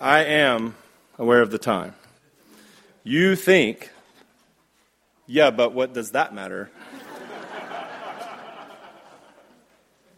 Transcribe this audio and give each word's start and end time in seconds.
I 0.00 0.24
am 0.24 0.74
aware 1.18 1.42
of 1.42 1.50
the 1.50 1.58
time. 1.58 1.94
You 3.04 3.36
think, 3.36 3.90
yeah, 5.26 5.50
but 5.50 5.74
what 5.74 5.92
does 5.92 6.12
that 6.12 6.34
matter? 6.34 6.70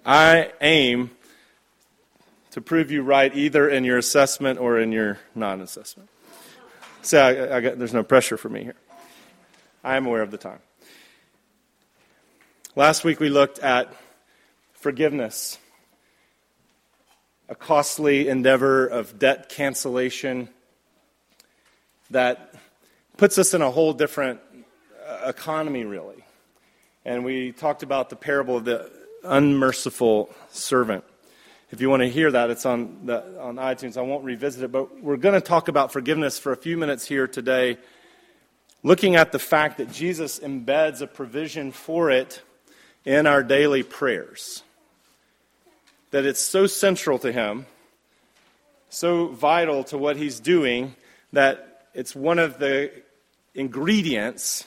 I 0.07 0.53
aim 0.61 1.11
to 2.53 2.61
prove 2.61 2.93
you 2.93 3.03
right 3.03 3.35
either 3.35 3.69
in 3.69 3.83
your 3.83 3.99
assessment 3.99 4.61
or 4.61 4.79
in 4.79 4.93
your 4.93 5.19
non 5.35 5.61
assessment. 5.61 6.09
So 7.03 7.21
I, 7.21 7.57
I 7.57 7.61
got, 7.61 7.77
there's 7.77 7.93
no 7.93 8.05
pressure 8.05 8.37
for 8.37 8.49
me 8.49 8.63
here. 8.63 8.77
I 9.83 9.97
am 9.97 10.07
aware 10.07 10.23
of 10.23 10.31
the 10.31 10.39
time. 10.39 10.61
Last 12.77 13.03
week 13.03 13.19
we 13.19 13.31
looked 13.31 13.59
at 13.59 13.93
forgiveness, 14.75 15.59
a 17.49 17.55
costly 17.55 18.29
endeavor 18.29 18.87
of 18.87 19.19
debt 19.19 19.49
cancellation 19.49 20.49
that 22.11 22.55
puts 23.17 23.39
us 23.39 23.55
in 23.55 23.63
a 23.63 23.71
whole 23.71 23.93
different 23.93 24.41
uh, 25.07 25.29
economy, 25.29 25.85
really. 25.85 26.25
And 27.05 27.25
we 27.25 27.53
talked 27.53 27.83
about 27.83 28.11
the 28.11 28.17
parable 28.17 28.57
of 28.57 28.65
the 28.65 28.91
unmerciful 29.25 30.31
servant. 30.51 31.05
If 31.71 31.81
you 31.81 31.89
want 31.89 32.03
to 32.03 32.09
hear 32.09 32.31
that, 32.31 32.51
it's 32.51 32.67
on, 32.67 33.07
the, 33.07 33.41
on 33.41 33.57
iTunes. 33.57 33.97
I 33.97 34.03
won't 34.03 34.25
revisit 34.25 34.65
it, 34.65 34.73
but 34.73 35.03
we're 35.03 35.17
going 35.17 35.35
to 35.35 35.41
talk 35.41 35.69
about 35.69 35.93
forgiveness 35.93 36.39
for 36.39 36.53
a 36.53 36.57
few 36.57 36.77
minutes 36.77 37.07
here 37.07 37.27
today, 37.27 37.79
looking 38.83 39.17
at 39.17 39.33
the 39.33 39.39
fact 39.39 39.79
that 39.79 39.91
Jesus 39.91 40.39
embeds 40.39 41.01
a 41.01 41.07
provision 41.07 41.73
for 41.73 42.11
it 42.11 42.43
in 43.05 43.27
our 43.27 43.43
daily 43.43 43.83
prayers. 43.83 44.63
That 46.13 46.25
it's 46.25 46.41
so 46.41 46.67
central 46.67 47.19
to 47.19 47.33
Him, 47.33 47.67
so 48.89 49.29
vital 49.29 49.83
to 49.85 49.99
what 49.99 50.17
He's 50.17 50.41
doing, 50.41 50.95
that 51.33 51.89
it's 51.95 52.15
one 52.15 52.39
of 52.39 52.59
the 52.59 52.93
ingredients 53.55 54.65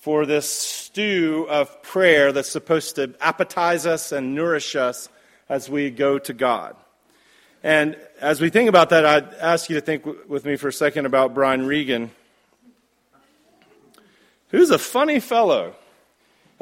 for 0.00 0.26
this 0.26 0.52
stew 0.52 1.46
of 1.48 1.82
prayer 1.82 2.32
that's 2.32 2.48
supposed 2.48 2.96
to 2.96 3.08
appetize 3.08 3.86
us 3.86 4.10
and 4.10 4.34
nourish 4.34 4.74
us 4.74 5.08
as 5.48 5.68
we 5.68 5.90
go 5.90 6.18
to 6.18 6.32
God. 6.32 6.74
And 7.62 7.96
as 8.20 8.40
we 8.40 8.50
think 8.50 8.68
about 8.68 8.90
that, 8.90 9.04
I'd 9.06 9.34
ask 9.34 9.70
you 9.70 9.76
to 9.76 9.80
think 9.80 10.04
with 10.28 10.44
me 10.44 10.56
for 10.56 10.68
a 10.68 10.72
second 10.72 11.06
about 11.06 11.34
Brian 11.34 11.66
Regan, 11.66 12.10
who's 14.48 14.70
a 14.70 14.78
funny 14.78 15.20
fellow. 15.20 15.76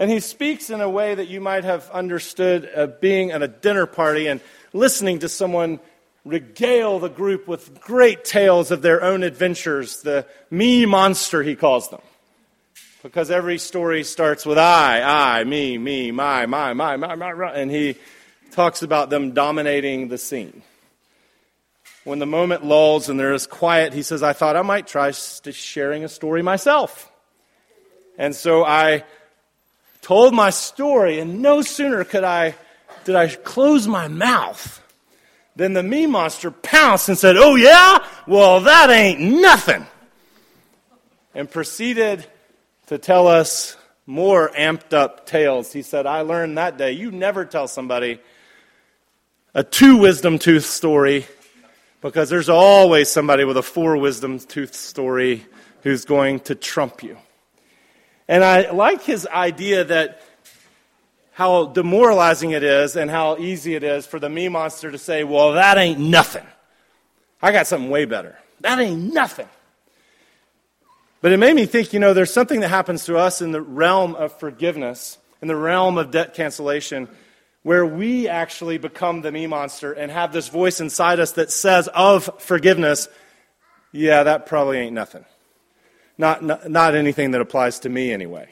And 0.00 0.10
he 0.10 0.20
speaks 0.20 0.70
in 0.70 0.80
a 0.80 0.88
way 0.88 1.14
that 1.14 1.28
you 1.28 1.42
might 1.42 1.64
have 1.64 1.90
understood 1.90 2.66
uh, 2.74 2.86
being 2.86 3.32
at 3.32 3.42
a 3.42 3.48
dinner 3.48 3.84
party 3.84 4.28
and 4.28 4.40
listening 4.72 5.18
to 5.18 5.28
someone 5.28 5.78
regale 6.24 6.98
the 6.98 7.10
group 7.10 7.46
with 7.46 7.82
great 7.82 8.24
tales 8.24 8.70
of 8.70 8.80
their 8.80 9.02
own 9.04 9.22
adventures, 9.22 10.00
the 10.00 10.26
me 10.50 10.86
monster, 10.86 11.42
he 11.42 11.54
calls 11.54 11.90
them. 11.90 12.00
Because 13.02 13.30
every 13.30 13.58
story 13.58 14.02
starts 14.02 14.46
with 14.46 14.56
I, 14.56 15.02
I, 15.02 15.44
me, 15.44 15.76
me, 15.76 16.12
my, 16.12 16.46
my, 16.46 16.72
my, 16.72 16.96
my, 16.96 17.14
my, 17.14 17.34
my 17.34 17.52
and 17.52 17.70
he 17.70 17.96
talks 18.52 18.82
about 18.82 19.10
them 19.10 19.32
dominating 19.32 20.08
the 20.08 20.16
scene. 20.16 20.62
When 22.04 22.20
the 22.20 22.26
moment 22.26 22.64
lulls 22.64 23.10
and 23.10 23.20
there 23.20 23.34
is 23.34 23.46
quiet, 23.46 23.92
he 23.92 24.02
says, 24.02 24.22
I 24.22 24.32
thought 24.32 24.56
I 24.56 24.62
might 24.62 24.86
try 24.86 25.10
sharing 25.10 26.04
a 26.04 26.08
story 26.08 26.40
myself. 26.40 27.12
And 28.16 28.34
so 28.34 28.64
I 28.64 29.04
told 30.02 30.34
my 30.34 30.50
story, 30.50 31.20
and 31.20 31.40
no 31.42 31.62
sooner 31.62 32.04
could 32.04 32.24
I, 32.24 32.54
did 33.04 33.14
I 33.14 33.28
close 33.28 33.86
my 33.86 34.08
mouth 34.08 34.82
than 35.56 35.72
the 35.72 35.82
me 35.82 36.06
monster 36.06 36.50
pounced 36.50 37.08
and 37.08 37.18
said, 37.18 37.36
Oh, 37.36 37.54
yeah? 37.54 38.04
Well, 38.26 38.60
that 38.60 38.90
ain't 38.90 39.20
nothing. 39.20 39.86
And 41.34 41.50
proceeded 41.50 42.26
to 42.86 42.98
tell 42.98 43.28
us 43.28 43.76
more 44.06 44.50
amped 44.50 44.92
up 44.92 45.26
tales. 45.26 45.72
He 45.72 45.82
said, 45.82 46.06
I 46.06 46.22
learned 46.22 46.58
that 46.58 46.76
day 46.76 46.92
you 46.92 47.10
never 47.10 47.44
tell 47.44 47.68
somebody 47.68 48.20
a 49.54 49.62
two 49.62 49.96
wisdom 49.96 50.38
tooth 50.38 50.64
story 50.64 51.26
because 52.00 52.30
there's 52.30 52.48
always 52.48 53.08
somebody 53.08 53.44
with 53.44 53.56
a 53.56 53.62
four 53.62 53.96
wisdom 53.96 54.38
tooth 54.38 54.74
story 54.74 55.46
who's 55.82 56.04
going 56.04 56.40
to 56.40 56.54
trump 56.54 57.02
you. 57.02 57.18
And 58.30 58.44
I 58.44 58.70
like 58.70 59.02
his 59.02 59.26
idea 59.26 59.82
that 59.82 60.22
how 61.32 61.66
demoralizing 61.66 62.52
it 62.52 62.62
is 62.62 62.94
and 62.94 63.10
how 63.10 63.36
easy 63.38 63.74
it 63.74 63.82
is 63.82 64.06
for 64.06 64.20
the 64.20 64.28
me 64.28 64.48
monster 64.48 64.88
to 64.88 64.98
say, 64.98 65.24
Well, 65.24 65.54
that 65.54 65.76
ain't 65.78 65.98
nothing. 65.98 66.46
I 67.42 67.50
got 67.50 67.66
something 67.66 67.90
way 67.90 68.04
better. 68.04 68.38
That 68.60 68.78
ain't 68.78 69.12
nothing. 69.12 69.48
But 71.20 71.32
it 71.32 71.38
made 71.38 71.56
me 71.56 71.66
think, 71.66 71.92
you 71.92 71.98
know, 71.98 72.14
there's 72.14 72.32
something 72.32 72.60
that 72.60 72.68
happens 72.68 73.04
to 73.06 73.18
us 73.18 73.42
in 73.42 73.50
the 73.50 73.60
realm 73.60 74.14
of 74.14 74.38
forgiveness, 74.38 75.18
in 75.42 75.48
the 75.48 75.56
realm 75.56 75.98
of 75.98 76.12
debt 76.12 76.32
cancellation, 76.32 77.08
where 77.64 77.84
we 77.84 78.28
actually 78.28 78.78
become 78.78 79.22
the 79.22 79.32
me 79.32 79.48
monster 79.48 79.92
and 79.92 80.08
have 80.08 80.32
this 80.32 80.46
voice 80.46 80.80
inside 80.80 81.18
us 81.18 81.32
that 81.32 81.50
says 81.50 81.88
of 81.88 82.30
forgiveness, 82.38 83.08
yeah, 83.90 84.22
that 84.22 84.46
probably 84.46 84.78
ain't 84.78 84.94
nothing. 84.94 85.24
Not, 86.20 86.44
not, 86.44 86.70
not 86.70 86.94
anything 86.94 87.30
that 87.30 87.40
applies 87.40 87.78
to 87.80 87.88
me 87.88 88.12
anyway. 88.12 88.46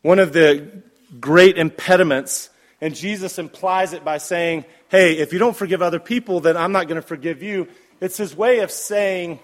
One 0.00 0.18
of 0.18 0.32
the 0.32 0.82
great 1.20 1.58
impediments, 1.58 2.48
and 2.80 2.94
Jesus 2.94 3.38
implies 3.38 3.92
it 3.92 4.02
by 4.02 4.16
saying, 4.16 4.64
hey, 4.88 5.18
if 5.18 5.34
you 5.34 5.38
don't 5.38 5.54
forgive 5.54 5.82
other 5.82 6.00
people, 6.00 6.40
then 6.40 6.56
I'm 6.56 6.72
not 6.72 6.88
going 6.88 6.96
to 6.96 7.06
forgive 7.06 7.42
you. 7.42 7.68
It's 8.00 8.16
his 8.16 8.34
way 8.34 8.60
of 8.60 8.70
saying, 8.70 9.40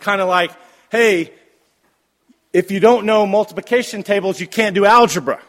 kind 0.00 0.22
of 0.22 0.28
like, 0.28 0.50
hey, 0.90 1.30
if 2.54 2.70
you 2.70 2.80
don't 2.80 3.04
know 3.04 3.26
multiplication 3.26 4.02
tables, 4.02 4.40
you 4.40 4.46
can't 4.46 4.74
do 4.74 4.86
algebra. 4.86 5.42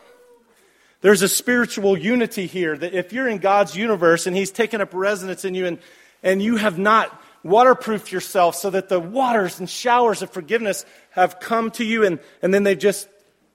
There's 1.00 1.22
a 1.22 1.30
spiritual 1.30 1.98
unity 1.98 2.48
here 2.48 2.78
that 2.78 2.94
if 2.94 3.14
you're 3.14 3.30
in 3.30 3.38
God's 3.38 3.78
universe 3.78 4.28
and 4.28 4.36
He's 4.36 4.52
taken 4.52 4.82
up 4.82 4.94
residence 4.94 5.46
in 5.46 5.56
you 5.56 5.68
and, 5.68 5.80
and 6.22 6.42
you 6.42 6.58
have 6.58 6.78
not 6.78 7.18
waterproofed 7.46 8.12
yourself 8.12 8.56
so 8.56 8.72
that 8.72 8.90
the 8.90 9.00
waters 9.00 9.60
and 9.60 9.70
showers 9.70 10.24
of 10.24 10.32
forgiveness 10.32 10.84
have 11.12 11.40
come 11.40 11.70
to 11.70 11.86
you 11.86 12.04
and, 12.04 12.20
and 12.42 12.52
then 12.52 12.64
they 12.64 12.76
just, 12.76 13.08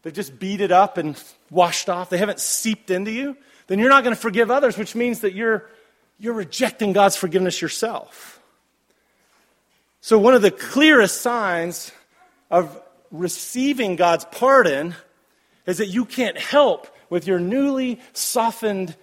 they 0.03 0.13
just 0.13 0.39
beat 0.39 0.61
it 0.61 0.71
up 0.71 0.97
and 0.97 1.21
washed 1.51 1.89
off, 1.89 2.09
they 2.09 2.17
haven't 2.17 2.39
seeped 2.39 2.91
into 2.91 3.11
you, 3.11 3.37
then 3.67 3.81
you're 3.81 3.91
not 3.91 4.05
going 4.05 4.15
to 4.15 4.21
forgive 4.21 4.49
others, 4.49 4.79
which 4.79 4.95
means 4.95 5.21
that 5.21 5.35
you're, 5.35 5.69
you're 6.21 6.35
rejecting 6.35 6.93
God's 6.93 7.17
forgiveness 7.17 7.61
yourself. 7.61 8.41
So, 10.01 10.19
one 10.19 10.35
of 10.35 10.43
the 10.43 10.51
clearest 10.51 11.21
signs 11.21 11.93
of 12.51 12.81
receiving 13.11 13.97
God's 13.97 14.25
pardon 14.25 14.95
is 15.67 15.79
that 15.79 15.89
you 15.89 16.05
can't 16.05 16.39
help 16.39 16.87
with 17.11 17.27
your 17.27 17.39
newly 17.39 18.01
softened 18.13 18.97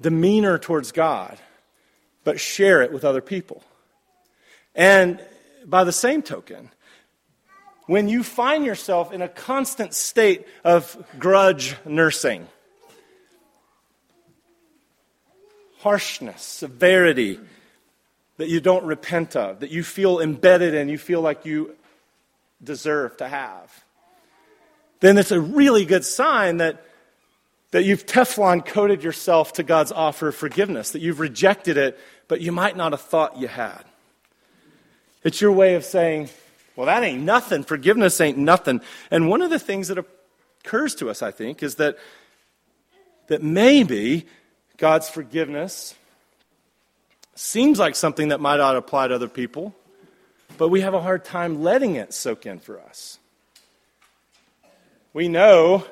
demeanor 0.00 0.56
towards 0.58 0.92
God, 0.92 1.36
but 2.28 2.38
share 2.38 2.82
it 2.82 2.92
with 2.92 3.06
other 3.06 3.22
people. 3.22 3.62
And 4.74 5.18
by 5.64 5.84
the 5.84 5.92
same 5.92 6.20
token, 6.20 6.68
when 7.86 8.06
you 8.06 8.22
find 8.22 8.66
yourself 8.66 9.14
in 9.14 9.22
a 9.22 9.28
constant 9.28 9.94
state 9.94 10.46
of 10.62 11.02
grudge 11.18 11.74
nursing, 11.86 12.46
harshness, 15.78 16.42
severity 16.42 17.40
that 18.36 18.50
you 18.50 18.60
don't 18.60 18.84
repent 18.84 19.34
of, 19.34 19.60
that 19.60 19.70
you 19.70 19.82
feel 19.82 20.20
embedded 20.20 20.74
in, 20.74 20.90
you 20.90 20.98
feel 20.98 21.22
like 21.22 21.46
you 21.46 21.74
deserve 22.62 23.16
to 23.16 23.26
have 23.26 23.84
then 25.00 25.18
it's 25.18 25.30
a 25.30 25.40
really 25.40 25.86
good 25.86 26.04
sign 26.04 26.56
that, 26.58 26.84
that 27.70 27.84
you've 27.84 28.06
Teflon 28.06 28.66
coated 28.66 29.02
yourself 29.04 29.54
to 29.54 29.62
God's 29.62 29.92
offer 29.92 30.28
of 30.28 30.34
forgiveness, 30.34 30.90
that 30.90 31.00
you've 31.00 31.20
rejected 31.20 31.76
it, 31.76 31.98
but 32.28 32.40
you 32.40 32.52
might 32.52 32.76
not 32.76 32.92
have 32.92 33.00
thought 33.00 33.38
you 33.38 33.48
had. 33.48 33.82
It's 35.24 35.40
your 35.40 35.52
way 35.52 35.74
of 35.74 35.84
saying, 35.84 36.28
well, 36.76 36.86
that 36.86 37.02
ain't 37.02 37.22
nothing. 37.22 37.64
Forgiveness 37.64 38.20
ain't 38.20 38.38
nothing. 38.38 38.80
And 39.10 39.28
one 39.28 39.42
of 39.42 39.50
the 39.50 39.58
things 39.58 39.88
that 39.88 39.98
occurs 40.64 40.94
to 40.96 41.10
us, 41.10 41.22
I 41.22 41.30
think, 41.30 41.62
is 41.62 41.76
that, 41.76 41.98
that 43.26 43.42
maybe 43.42 44.26
God's 44.76 45.08
forgiveness 45.08 45.94
seems 47.34 47.78
like 47.78 47.96
something 47.96 48.28
that 48.28 48.40
might 48.40 48.58
not 48.58 48.76
apply 48.76 49.08
to 49.08 49.14
other 49.14 49.28
people, 49.28 49.74
but 50.56 50.68
we 50.68 50.82
have 50.82 50.94
a 50.94 51.00
hard 51.00 51.24
time 51.24 51.62
letting 51.62 51.96
it 51.96 52.12
soak 52.12 52.46
in 52.46 52.58
for 52.58 52.80
us. 52.80 53.18
We 55.12 55.28
know 55.28 55.84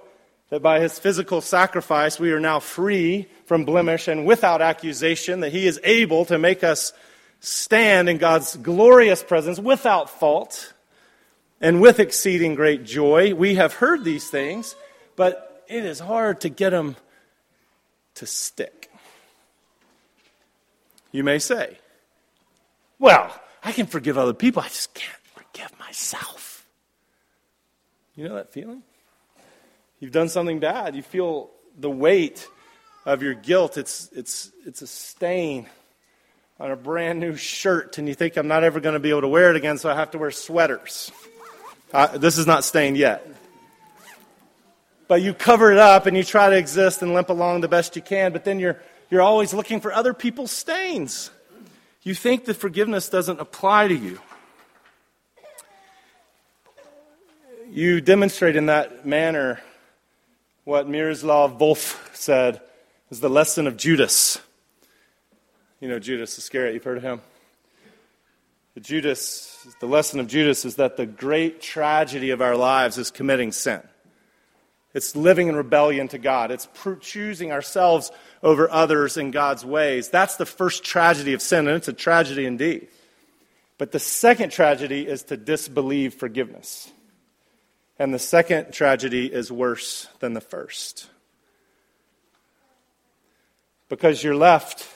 that 0.50 0.62
by 0.62 0.81
his 0.81 0.98
physical 0.98 1.40
sacrifice 1.40 2.20
we 2.20 2.32
are 2.32 2.40
now 2.40 2.60
free 2.60 3.28
from 3.46 3.64
blemish 3.64 4.08
and 4.08 4.26
without 4.26 4.62
accusation, 4.62 5.40
that 5.40 5.52
he 5.52 5.66
is 5.66 5.81
able 5.82 6.25
to 6.26 6.38
make 6.38 6.62
us 6.62 6.93
stand 7.40 8.08
in 8.08 8.19
God's 8.19 8.56
glorious 8.56 9.22
presence 9.22 9.58
without 9.58 10.08
fault 10.08 10.72
and 11.60 11.81
with 11.81 12.00
exceeding 12.00 12.54
great 12.54 12.84
joy. 12.84 13.34
We 13.34 13.56
have 13.56 13.75
heard 13.75 14.04
these 14.04 14.28
things, 14.28 14.76
but 15.16 15.64
it 15.69 15.84
is 15.84 15.98
hard 15.98 16.40
to 16.43 16.49
get 16.49 16.70
them 16.70 16.96
to 18.14 18.26
stick. 18.26 18.90
you 21.12 21.25
may 21.25 21.38
say, 21.38 21.78
Well, 22.99 23.34
I 23.62 23.72
can 23.72 23.87
forgive 23.87 24.16
other 24.16 24.32
people, 24.32 24.62
I 24.62 24.69
just 24.69 24.94
can't 24.94 25.19
forgive 25.34 25.76
myself. 25.78 26.66
You 28.14 28.28
know 28.28 28.37
that 28.37 28.52
feeling? 28.52 28.82
You've 30.00 30.12
done 30.12 30.28
something 30.28 30.58
bad. 30.58 30.94
You 30.94 31.02
feel 31.02 31.50
the 31.78 31.90
weight 31.90 32.46
of 33.04 33.22
your 33.22 33.34
guilt. 33.34 33.78
It's, 33.78 34.10
it's, 34.12 34.52
it's 34.66 34.82
a 34.82 34.87
stain 34.87 35.66
on 36.58 36.70
a 36.70 36.76
brand 36.76 37.20
new 37.20 37.37
shirt, 37.37 37.98
and 37.98 38.08
you 38.08 38.14
think, 38.14 38.37
I'm 38.37 38.48
not 38.48 38.64
ever 38.64 38.81
going 38.81 38.94
to 38.94 39.00
be 39.00 39.10
able 39.10 39.22
to 39.22 39.28
wear 39.28 39.50
it 39.50 39.56
again, 39.56 39.78
so 39.78 39.90
I 39.90 39.94
have 39.94 40.10
to 40.12 40.19
wear 40.19 40.31
sweaters. 40.31 41.12
Uh, 41.93 42.19
this 42.19 42.38
is 42.38 42.46
not 42.46 42.64
stained 42.64 42.96
yet. 42.96 43.26
But 45.08 45.22
you 45.22 45.34
cover 45.34 45.70
it 45.70 45.78
up 45.78 46.06
and 46.06 46.16
you 46.16 46.25
try 46.25 46.50
to 46.50 46.56
exist 46.56 47.00
and 47.00 47.14
limp 47.14 47.28
along 47.28 47.60
the 47.60 47.69
best 47.69 47.94
you 47.94 48.02
can, 48.02 48.32
but 48.32 48.44
then 48.44 48.58
you're, 48.58 48.81
you're 49.10 49.22
always 49.22 49.54
looking 49.54 49.81
for 49.81 49.92
other 49.92 50.12
people's 50.12 50.50
stains. 50.50 51.31
You 52.02 52.14
think 52.14 52.46
that 52.46 52.54
forgiveness 52.54 53.08
doesn't 53.08 53.40
apply 53.40 53.88
to 53.88 53.94
you. 53.94 54.19
You 57.70 58.00
demonstrate 58.00 58.56
in 58.56 58.66
that 58.66 59.06
manner 59.06 59.60
what 60.66 60.88
Miroslav 60.88 61.58
Volf 61.58 61.96
said 62.12 62.60
is 63.08 63.20
the 63.20 63.30
lesson 63.30 63.68
of 63.68 63.76
Judas. 63.76 64.40
You 65.78 65.88
know 65.88 66.00
Judas 66.00 66.36
Iscariot, 66.38 66.74
you've 66.74 66.82
heard 66.82 66.96
of 66.96 67.04
him. 67.04 67.20
The 68.74 68.80
Judas, 68.80 69.64
the 69.78 69.86
lesson 69.86 70.18
of 70.18 70.26
Judas 70.26 70.64
is 70.64 70.74
that 70.74 70.96
the 70.96 71.06
great 71.06 71.62
tragedy 71.62 72.30
of 72.30 72.42
our 72.42 72.56
lives 72.56 72.98
is 72.98 73.12
committing 73.12 73.52
sin. 73.52 73.80
It's 74.92 75.14
living 75.14 75.46
in 75.46 75.54
rebellion 75.54 76.08
to 76.08 76.18
God. 76.18 76.50
It's 76.50 76.66
choosing 77.00 77.52
ourselves 77.52 78.10
over 78.42 78.68
others 78.68 79.16
in 79.16 79.30
God's 79.30 79.64
ways. 79.64 80.08
That's 80.08 80.34
the 80.34 80.46
first 80.46 80.82
tragedy 80.82 81.32
of 81.32 81.42
sin, 81.42 81.68
and 81.68 81.76
it's 81.76 81.86
a 81.86 81.92
tragedy 81.92 82.44
indeed. 82.44 82.88
But 83.78 83.92
the 83.92 84.00
second 84.00 84.50
tragedy 84.50 85.06
is 85.06 85.22
to 85.24 85.36
disbelieve 85.36 86.14
forgiveness. 86.14 86.90
And 87.98 88.12
the 88.12 88.19
second 88.19 88.72
tragedy 88.72 89.32
is 89.32 89.50
worse 89.50 90.08
than 90.20 90.34
the 90.34 90.40
first. 90.40 91.08
Because 93.88 94.22
you're 94.22 94.34
left 94.34 94.87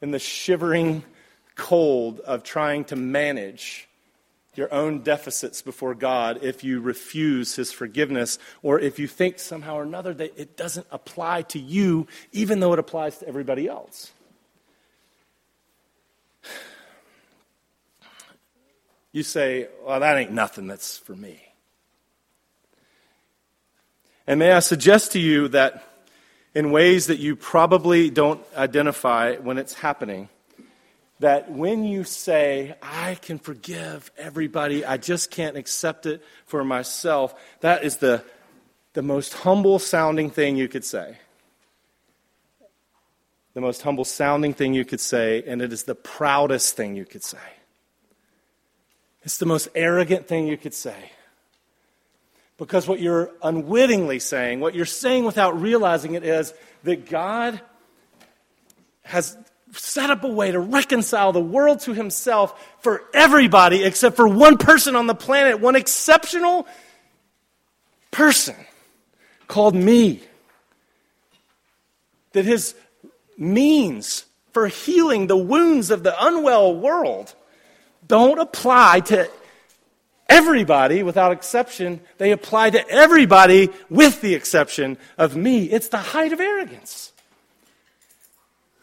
in 0.00 0.10
the 0.10 0.18
shivering 0.18 1.02
cold 1.56 2.20
of 2.20 2.42
trying 2.42 2.84
to 2.84 2.96
manage 2.96 3.88
your 4.54 4.72
own 4.72 5.00
deficits 5.00 5.62
before 5.62 5.94
God 5.94 6.40
if 6.42 6.62
you 6.62 6.80
refuse 6.80 7.56
His 7.56 7.72
forgiveness, 7.72 8.38
or 8.62 8.78
if 8.78 8.98
you 8.98 9.08
think 9.08 9.38
somehow 9.38 9.76
or 9.76 9.82
another 9.82 10.14
that 10.14 10.38
it 10.38 10.56
doesn't 10.56 10.86
apply 10.90 11.42
to 11.42 11.58
you, 11.58 12.06
even 12.32 12.60
though 12.60 12.72
it 12.72 12.78
applies 12.78 13.18
to 13.18 13.28
everybody 13.28 13.66
else. 13.68 14.12
You 19.14 19.22
say, 19.22 19.68
well, 19.86 20.00
that 20.00 20.18
ain't 20.18 20.32
nothing, 20.32 20.66
that's 20.66 20.98
for 20.98 21.14
me. 21.14 21.40
And 24.26 24.40
may 24.40 24.50
I 24.50 24.58
suggest 24.58 25.12
to 25.12 25.20
you 25.20 25.46
that 25.48 25.84
in 26.52 26.72
ways 26.72 27.06
that 27.06 27.20
you 27.20 27.36
probably 27.36 28.10
don't 28.10 28.44
identify 28.56 29.36
when 29.36 29.56
it's 29.56 29.72
happening, 29.72 30.28
that 31.20 31.48
when 31.48 31.84
you 31.84 32.02
say, 32.02 32.74
I 32.82 33.14
can 33.22 33.38
forgive 33.38 34.10
everybody, 34.18 34.84
I 34.84 34.96
just 34.96 35.30
can't 35.30 35.56
accept 35.56 36.06
it 36.06 36.20
for 36.46 36.64
myself, 36.64 37.40
that 37.60 37.84
is 37.84 37.98
the, 37.98 38.24
the 38.94 39.02
most 39.02 39.32
humble 39.32 39.78
sounding 39.78 40.28
thing 40.28 40.56
you 40.56 40.66
could 40.66 40.84
say. 40.84 41.18
The 43.52 43.60
most 43.60 43.82
humble 43.82 44.04
sounding 44.04 44.54
thing 44.54 44.74
you 44.74 44.84
could 44.84 45.00
say, 45.00 45.44
and 45.46 45.62
it 45.62 45.72
is 45.72 45.84
the 45.84 45.94
proudest 45.94 46.74
thing 46.74 46.96
you 46.96 47.04
could 47.04 47.22
say. 47.22 47.38
It's 49.24 49.38
the 49.38 49.46
most 49.46 49.68
arrogant 49.74 50.26
thing 50.26 50.46
you 50.46 50.56
could 50.56 50.74
say. 50.74 51.10
Because 52.56 52.86
what 52.86 53.00
you're 53.00 53.30
unwittingly 53.42 54.20
saying, 54.20 54.60
what 54.60 54.74
you're 54.74 54.84
saying 54.84 55.24
without 55.24 55.60
realizing 55.60 56.14
it, 56.14 56.22
is 56.22 56.54
that 56.84 57.08
God 57.08 57.60
has 59.02 59.36
set 59.72 60.10
up 60.10 60.22
a 60.22 60.28
way 60.28 60.52
to 60.52 60.60
reconcile 60.60 61.32
the 61.32 61.40
world 61.40 61.80
to 61.80 61.92
himself 61.94 62.78
for 62.80 63.02
everybody 63.12 63.82
except 63.82 64.14
for 64.14 64.28
one 64.28 64.56
person 64.56 64.94
on 64.94 65.06
the 65.06 65.14
planet, 65.14 65.58
one 65.58 65.74
exceptional 65.74 66.68
person 68.10 68.54
called 69.48 69.74
me. 69.74 70.22
That 72.32 72.44
his 72.44 72.74
means 73.36 74.26
for 74.52 74.68
healing 74.68 75.26
the 75.26 75.36
wounds 75.36 75.90
of 75.90 76.02
the 76.02 76.14
unwell 76.24 76.76
world 76.76 77.34
don't 78.06 78.38
apply 78.38 79.00
to 79.00 79.30
everybody 80.28 81.02
without 81.02 81.32
exception. 81.32 82.00
They 82.18 82.32
apply 82.32 82.70
to 82.70 82.88
everybody 82.88 83.70
with 83.90 84.20
the 84.20 84.34
exception 84.34 84.98
of 85.18 85.36
me. 85.36 85.64
It's 85.64 85.88
the 85.88 85.98
height 85.98 86.32
of 86.32 86.40
arrogance. 86.40 87.12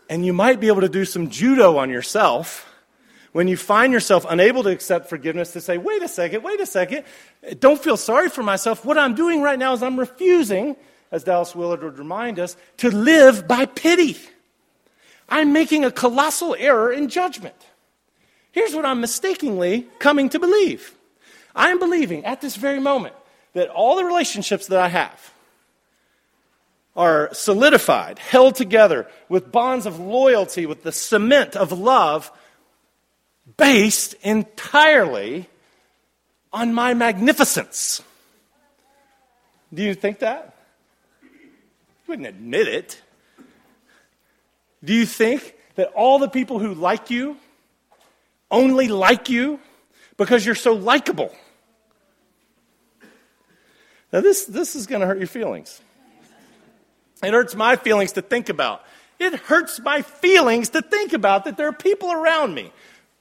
And 0.10 0.26
you 0.26 0.34
might 0.34 0.60
be 0.60 0.68
able 0.68 0.82
to 0.82 0.90
do 0.90 1.06
some 1.06 1.30
judo 1.30 1.78
on 1.78 1.90
yourself 1.90 2.68
when 3.32 3.48
you 3.48 3.56
find 3.56 3.94
yourself 3.94 4.26
unable 4.30 4.64
to 4.64 4.70
accept 4.70 5.08
forgiveness 5.08 5.54
to 5.54 5.62
say, 5.62 5.78
wait 5.78 6.04
a 6.04 6.08
second, 6.08 6.44
wait 6.44 6.60
a 6.60 6.66
second, 6.66 7.06
don't 7.60 7.82
feel 7.82 7.96
sorry 7.96 8.30
for 8.30 8.44
myself. 8.44 8.84
What 8.84 8.98
I'm 8.98 9.16
doing 9.16 9.42
right 9.42 9.58
now 9.58 9.74
is 9.74 9.82
I'm 9.82 9.98
refusing, 9.98 10.76
as 11.12 11.24
Dallas 11.24 11.56
Willard 11.56 11.82
would 11.82 11.98
remind 11.98 12.40
us, 12.40 12.58
to 12.78 12.92
live 12.92 13.48
by 13.48 13.66
pity. 13.66 14.18
I'm 15.30 15.54
making 15.54 15.86
a 15.86 15.92
colossal 15.92 16.58
error 16.60 16.92
in 16.92 17.08
judgment. 17.08 17.56
Here's 18.52 18.76
what 18.76 18.86
I'm 18.86 19.02
mistakenly 19.02 19.88
coming 20.00 20.30
to 20.30 20.40
believe 20.40 20.94
I 21.56 21.70
am 21.70 21.80
believing 21.80 22.26
at 22.26 22.42
this 22.42 22.56
very 22.56 22.80
moment 22.80 23.16
that 23.54 23.70
all 23.70 23.98
the 23.98 24.06
relationships 24.06 24.68
that 24.68 24.80
I 24.80 24.88
have, 24.88 25.34
are 26.96 27.30
solidified, 27.34 28.20
held 28.20 28.56
together 28.56 29.08
with 29.30 29.52
bonds 29.52 29.86
of 29.86 30.00
loyalty, 30.00 30.66
with 30.66 30.84
the 30.84 30.92
cement 30.92 31.56
of 31.56 31.72
love, 31.72 32.32
based 33.58 34.14
entirely 34.22 35.50
on 36.52 36.74
my 36.74 36.94
magnificence. 36.94 38.02
Do 39.74 39.84
you 39.84 39.94
think 39.94 40.20
that? 40.20 40.56
You 41.24 41.30
wouldn't 42.08 42.28
admit 42.28 42.68
it. 42.68 43.02
Do 44.84 44.94
you 44.94 45.06
think 45.06 45.56
that 45.76 45.94
all 45.94 46.20
the 46.20 46.28
people 46.28 46.60
who 46.60 46.74
like 46.74 47.10
you 47.10 47.38
only 48.52 48.90
like 48.90 49.30
you 49.30 49.60
because 50.18 50.46
you're 50.46 50.56
so 50.56 50.74
likable? 50.74 51.34
Now, 54.14 54.22
this, 54.22 54.46
this 54.46 54.76
is 54.76 54.88
going 54.88 55.02
to 55.02 55.08
hurt 55.08 55.18
your 55.18 55.28
feelings. 55.28 55.82
It 57.24 57.32
hurts 57.32 57.56
my 57.56 57.76
feelings 57.76 58.14
to 58.14 58.22
think 58.22 58.50
about. 58.50 58.84
It 59.20 59.34
hurts 59.36 59.80
my 59.80 60.02
feelings 60.02 60.70
to 60.70 60.82
think 60.82 61.14
about 61.14 61.46
that 61.46 61.56
there 61.56 61.68
are 61.68 61.74
people 61.74 62.12
around 62.12 62.54
me, 62.54 62.72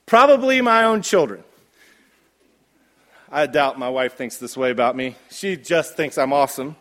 probably 0.07 0.61
my 0.63 0.85
own 0.85 1.03
children. 1.03 1.45
I 3.31 3.47
doubt 3.47 3.79
my 3.79 3.91
wife 3.91 4.15
thinks 4.15 4.39
this 4.39 4.57
way 4.57 4.71
about 4.71 4.97
me. 4.97 5.15
She 5.31 5.57
just 5.57 5.97
thinks 5.97 6.19
I'm 6.19 6.33
awesome. 6.33 6.75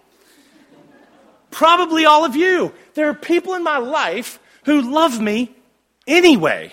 Probably 1.51 2.05
all 2.05 2.25
of 2.25 2.35
you. 2.35 2.73
There 2.95 3.09
are 3.09 3.13
people 3.13 3.53
in 3.53 3.63
my 3.63 3.77
life 3.77 4.39
who 4.65 4.81
love 4.81 5.19
me 5.19 5.53
anyway. 6.07 6.71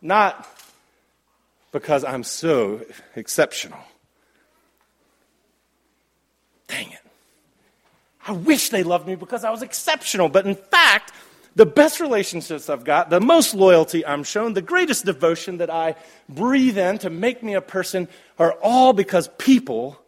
Not 0.00 0.46
because 1.72 2.04
I'm 2.04 2.22
so 2.24 2.80
exceptional. 3.16 3.80
Dang 6.68 6.90
it. 6.92 7.00
I 8.26 8.32
wish 8.32 8.68
they 8.68 8.82
loved 8.82 9.06
me 9.06 9.14
because 9.14 9.44
I 9.44 9.50
was 9.50 9.62
exceptional. 9.62 10.28
But 10.28 10.46
in 10.46 10.54
fact, 10.54 11.12
the 11.56 11.66
best 11.66 11.98
relationships 11.98 12.68
I've 12.68 12.84
got, 12.84 13.10
the 13.10 13.20
most 13.20 13.54
loyalty 13.54 14.06
I'm 14.06 14.22
shown, 14.22 14.52
the 14.52 14.62
greatest 14.62 15.04
devotion 15.04 15.58
that 15.58 15.70
I 15.70 15.96
breathe 16.28 16.78
in 16.78 16.98
to 16.98 17.10
make 17.10 17.42
me 17.42 17.54
a 17.54 17.60
person 17.60 18.06
are 18.38 18.52
all 18.62 18.92
because 18.92 19.28
people, 19.38 19.98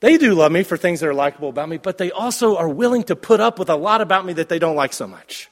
they 0.00 0.18
do 0.18 0.34
love 0.34 0.52
me 0.52 0.64
for 0.64 0.76
things 0.76 1.00
that 1.00 1.08
are 1.08 1.14
likable 1.14 1.48
about 1.48 1.68
me, 1.68 1.78
but 1.78 1.98
they 1.98 2.10
also 2.10 2.56
are 2.56 2.68
willing 2.68 3.04
to 3.04 3.16
put 3.16 3.40
up 3.40 3.58
with 3.58 3.70
a 3.70 3.76
lot 3.76 4.00
about 4.00 4.26
me 4.26 4.34
that 4.34 4.48
they 4.48 4.58
don't 4.58 4.76
like 4.76 4.92
so 4.92 5.06
much. 5.06 5.48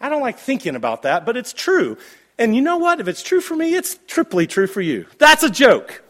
I 0.00 0.08
don't 0.08 0.22
like 0.22 0.38
thinking 0.38 0.76
about 0.76 1.02
that, 1.02 1.24
but 1.24 1.36
it's 1.36 1.52
true. 1.52 1.96
And 2.38 2.54
you 2.54 2.62
know 2.62 2.78
what? 2.78 3.00
If 3.00 3.08
it's 3.08 3.22
true 3.22 3.40
for 3.40 3.54
me, 3.54 3.74
it's 3.74 3.98
triply 4.06 4.46
true 4.46 4.66
for 4.66 4.80
you. 4.80 5.06
That's 5.18 5.42
a 5.42 5.50
joke. 5.50 6.02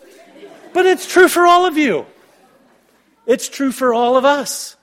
But 0.73 0.87
it's 0.87 1.07
true 1.07 1.29
for 1.29 1.47
all 1.47 1.67
of 1.67 1.77
you. 1.77 2.07
It's 3.27 3.49
true 3.49 3.73
for 3.73 3.95
all 3.95 4.17
of 4.17 4.25
us. 4.25 4.77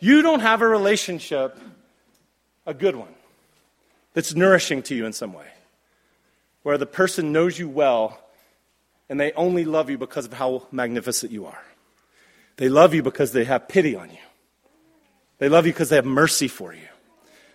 You 0.00 0.22
don't 0.22 0.40
have 0.40 0.60
a 0.62 0.68
relationship, 0.68 1.58
a 2.66 2.74
good 2.74 2.96
one, 2.96 3.14
that's 4.12 4.34
nourishing 4.34 4.82
to 4.84 4.94
you 4.94 5.06
in 5.06 5.12
some 5.12 5.32
way, 5.32 5.46
where 6.62 6.78
the 6.78 6.86
person 6.86 7.32
knows 7.32 7.58
you 7.58 7.68
well 7.68 8.20
and 9.08 9.20
they 9.20 9.32
only 9.32 9.64
love 9.64 9.88
you 9.88 9.98
because 9.98 10.26
of 10.26 10.32
how 10.32 10.66
magnificent 10.72 11.32
you 11.32 11.46
are. 11.46 11.62
They 12.56 12.68
love 12.68 12.94
you 12.94 13.02
because 13.02 13.32
they 13.32 13.44
have 13.44 13.68
pity 13.68 13.94
on 13.94 14.10
you. 14.10 14.18
They 15.38 15.48
love 15.48 15.66
you 15.66 15.72
because 15.72 15.90
they 15.90 15.96
have 15.96 16.06
mercy 16.06 16.48
for 16.48 16.72
you. 16.72 16.88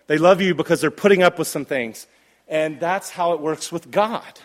They 0.08 0.18
love 0.18 0.42
you 0.42 0.56
because 0.56 0.82
they're 0.82 0.92
putting 0.92 1.24
up 1.24 1.40
with 1.40 1.48
some 1.48 1.66
things. 1.66 2.08
And 2.52 2.80
that's 2.80 3.10
how 3.10 3.32
it 3.34 3.40
works 3.40 3.72
with 3.72 3.90
God. 3.90 4.40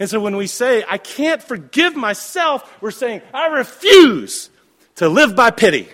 And 0.00 0.10
so 0.10 0.20
when 0.20 0.36
we 0.36 0.48
say, 0.48 0.84
I 0.88 0.98
can't 0.98 1.42
forgive 1.42 1.96
myself, 1.96 2.70
we're 2.82 2.90
saying, 2.90 3.22
I 3.32 3.46
refuse 3.46 4.50
to 4.96 5.08
live 5.08 5.34
by 5.34 5.52
pity. 5.52 5.88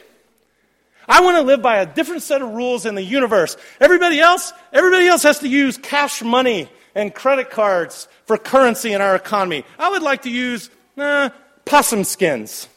I 1.06 1.20
want 1.20 1.36
to 1.36 1.42
live 1.42 1.60
by 1.60 1.78
a 1.78 1.86
different 1.86 2.22
set 2.22 2.40
of 2.40 2.48
rules 2.48 2.86
in 2.86 2.94
the 2.94 3.02
universe. 3.02 3.58
Everybody 3.78 4.20
else, 4.20 4.54
everybody 4.72 5.06
else 5.06 5.22
has 5.22 5.40
to 5.40 5.48
use 5.48 5.76
cash 5.76 6.22
money 6.22 6.68
and 6.94 7.14
credit 7.14 7.50
cards 7.50 8.08
for 8.24 8.38
currency 8.38 8.92
in 8.94 9.02
our 9.02 9.14
economy. 9.14 9.64
I 9.78 9.90
would 9.90 10.02
like 10.02 10.22
to 10.22 10.30
use 10.30 10.70
uh, 10.96 11.28
possum 11.66 12.04
skins. 12.04 12.68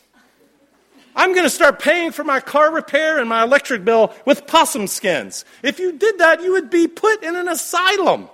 I'm 1.15 1.31
going 1.31 1.45
to 1.45 1.49
start 1.49 1.79
paying 1.79 2.11
for 2.11 2.25
my 2.25 2.41
car 2.41 2.73
repair 2.73 3.17
and 3.17 3.29
my 3.29 3.43
electric 3.43 3.85
bill 3.85 4.13
with 4.25 4.45
possum 4.45 4.87
skins. 4.87 5.45
If 5.63 5.79
you 5.79 5.93
did 5.93 6.19
that, 6.19 6.43
you 6.43 6.51
would 6.51 6.69
be 6.69 6.87
put 6.87 7.23
in 7.23 7.35
an 7.35 7.47
asylum. 7.47 8.29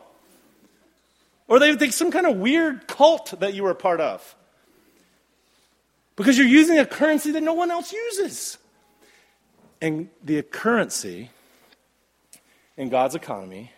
Or 1.48 1.60
they 1.60 1.70
would 1.70 1.80
think 1.80 1.94
some 1.94 2.12
kind 2.12 2.26
of 2.26 2.38
weird 2.38 2.88
cult 2.88 3.40
that 3.40 3.54
you 3.54 3.64
were 3.64 3.72
a 3.72 3.76
part 3.76 4.00
of. 4.00 4.36
Because 6.16 6.38
you're 6.38 6.48
using 6.48 6.80
a 6.80 6.86
currency 6.86 7.32
that 7.32 7.42
no 7.42 7.54
one 7.54 7.72
else 7.72 7.92
uses. 7.92 8.58
And 9.82 10.10
the 10.24 10.42
currency 10.44 11.32
in 12.78 12.90
God's 12.90 13.16
economy 13.16 13.72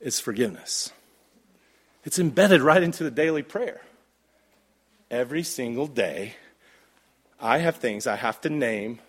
is 0.00 0.20
forgiveness. 0.20 0.92
It's 2.04 2.18
embedded 2.18 2.62
right 2.62 2.82
into 2.82 3.04
the 3.04 3.10
daily 3.10 3.42
prayer. 3.42 3.82
Every 5.10 5.42
single 5.42 5.86
day, 5.86 6.36
I 7.40 7.58
have 7.58 7.76
things 7.76 8.06
I 8.06 8.16
have 8.16 8.40
to 8.42 8.50
name 8.50 9.00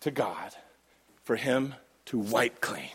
to 0.00 0.10
God 0.10 0.54
for 1.22 1.36
Him 1.36 1.74
to 2.06 2.18
wipe 2.18 2.60
clean. 2.60 2.90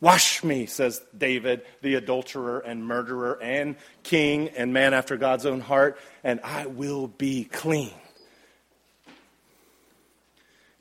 Wash 0.00 0.44
me, 0.44 0.66
says 0.66 1.00
David, 1.16 1.62
the 1.80 1.94
adulterer 1.94 2.58
and 2.60 2.86
murderer 2.86 3.38
and 3.40 3.76
king 4.02 4.48
and 4.50 4.72
man 4.72 4.92
after 4.92 5.16
God's 5.16 5.46
own 5.46 5.60
heart, 5.60 5.98
and 6.22 6.40
I 6.42 6.66
will 6.66 7.06
be 7.06 7.44
clean. 7.44 7.94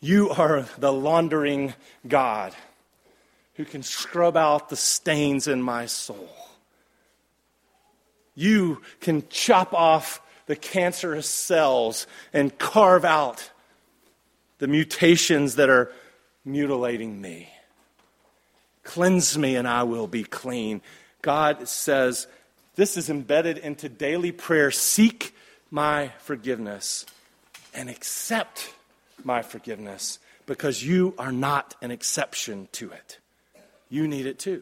You 0.02 0.32
are 0.32 0.66
the 0.78 0.92
laundering 0.92 1.74
God 2.06 2.54
who 3.54 3.64
can 3.64 3.84
scrub 3.84 4.36
out 4.36 4.68
the 4.68 4.76
stains 4.76 5.48
in 5.48 5.62
my 5.62 5.86
soul. 5.86 6.30
You 8.36 8.82
can 9.00 9.28
chop 9.30 9.74
off 9.74 10.22
the 10.48 10.56
cancerous 10.56 11.30
cells 11.30 12.08
and 12.34 12.58
carve 12.58 13.06
out 13.06 13.50
the 14.58 14.68
mutations 14.68 15.56
that 15.56 15.70
are 15.70 15.92
mutilating 16.44 17.22
me. 17.22 17.48
Cleanse 18.94 19.40
me 19.40 19.56
and 19.56 19.68
I 19.68 19.82
will 19.82 20.06
be 20.06 20.24
clean. 20.24 20.80
God 21.24 21.68
says 21.68 22.28
this 22.76 22.96
is 22.96 23.10
embedded 23.10 23.58
into 23.58 23.90
daily 23.90 24.32
prayer. 24.32 24.70
Seek 24.70 25.36
my 25.72 26.10
forgiveness 26.20 27.08
and 27.74 27.90
accept 27.90 28.72
my 29.24 29.42
forgiveness 29.42 30.20
because 30.46 30.84
you 30.84 31.16
are 31.18 31.32
not 31.32 31.74
an 31.82 31.90
exception 31.90 32.68
to 32.74 32.92
it. 32.92 33.18
You 33.90 34.08
need 34.08 34.28
it 34.28 34.38
too. 34.38 34.62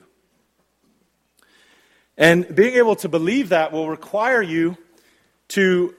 And 2.18 2.56
being 2.56 2.76
able 2.76 2.96
to 2.96 3.10
believe 3.10 3.50
that 3.50 3.74
will 3.74 3.90
require 3.90 4.42
you 4.42 4.78
to 5.50 5.94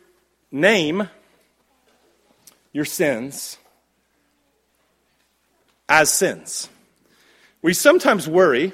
name 0.51 1.07
your 2.73 2.87
sins 2.87 3.59
as 5.87 6.11
sins. 6.11 6.71
We 7.63 7.75
sometimes 7.75 8.29
worry 8.29 8.73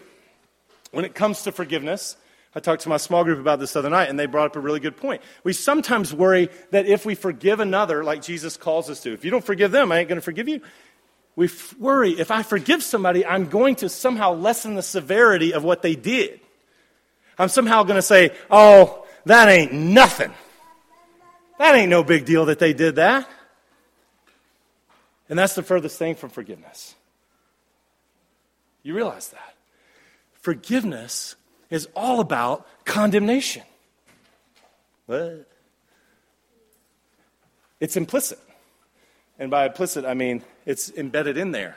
when 0.91 1.05
it 1.05 1.15
comes 1.15 1.43
to 1.43 1.53
forgiveness. 1.53 2.17
I 2.55 2.61
talked 2.61 2.83
to 2.83 2.89
my 2.89 2.97
small 2.97 3.23
group 3.23 3.39
about 3.39 3.61
this 3.61 3.77
other 3.77 3.91
night, 3.91 4.09
and 4.09 4.19
they 4.19 4.27
brought 4.27 4.47
up 4.47 4.57
a 4.57 4.61
really 4.61 4.81
good 4.81 4.97
point. 4.97 5.23
We 5.45 5.53
sometimes 5.53 6.15
worry 6.15 6.49
that 6.71 6.87
if 6.87 7.05
we 7.05 7.15
forgive 7.15 7.61
another, 7.61 8.03
like 8.03 8.23
Jesus 8.23 8.57
calls 8.57 8.89
us 8.89 9.01
to, 9.03 9.13
if 9.13 9.25
you 9.25 9.31
don't 9.31 9.45
forgive 9.45 9.71
them, 9.71 9.93
I 9.93 9.99
ain't 9.99 10.09
going 10.09 10.17
to 10.17 10.23
forgive 10.23 10.49
you. 10.49 10.63
We 11.37 11.47
f- 11.47 11.77
worry 11.79 12.19
if 12.19 12.31
I 12.31 12.43
forgive 12.43 12.83
somebody, 12.83 13.25
I'm 13.25 13.49
going 13.49 13.77
to 13.77 13.89
somehow 13.89 14.33
lessen 14.33 14.75
the 14.75 14.83
severity 14.83 15.53
of 15.53 15.63
what 15.63 15.83
they 15.83 15.95
did. 15.95 16.41
I'm 17.39 17.49
somehow 17.49 17.85
going 17.85 17.99
to 17.99 18.03
say, 18.03 18.35
oh, 18.51 19.07
that 19.27 19.49
ain't 19.49 19.73
nothing. 19.73 20.33
That 21.59 21.75
ain't 21.75 21.91
no 21.91 22.03
big 22.03 22.25
deal 22.25 22.47
that 22.47 22.59
they 22.59 22.73
did 22.73 22.97
that. 22.97 23.29
And 25.29 25.39
that's 25.39 25.55
the 25.55 25.63
furthest 25.63 25.99
thing 25.99 26.15
from 26.15 26.31
forgiveness. 26.31 26.95
You 28.89 28.95
realize 28.95 29.29
that. 29.29 29.55
Forgiveness 30.33 31.37
is 31.69 31.91
all 31.95 32.21
about 32.21 32.67
condemnation. 32.87 33.63
What? 35.05 35.47
It's 37.81 37.99
implicit. 37.99 38.39
And 39.39 39.51
by 39.51 39.67
implicit, 39.67 40.07
I 40.07 40.15
mean 40.15 40.43
it's 40.65 40.91
embedded 40.93 41.37
in 41.37 41.51
there. 41.51 41.77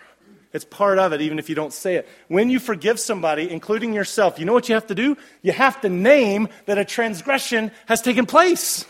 It's 0.53 0.63
part 0.63 0.99
of 0.99 1.11
it, 1.11 1.19
even 1.19 1.37
if 1.37 1.49
you 1.49 1.55
don't 1.55 1.73
say 1.73 1.95
it. 1.95 2.07
When 2.29 2.49
you 2.49 2.61
forgive 2.61 2.97
somebody, 2.97 3.51
including 3.51 3.91
yourself, 3.91 4.39
you 4.39 4.45
know 4.45 4.53
what 4.53 4.69
you 4.69 4.75
have 4.75 4.87
to 4.87 4.95
do? 4.95 5.17
You 5.41 5.51
have 5.51 5.81
to 5.81 5.89
name 5.89 6.47
that 6.65 6.77
a 6.77 6.85
transgression 6.85 7.71
has 7.87 8.01
taken 8.01 8.25
place. 8.25 8.85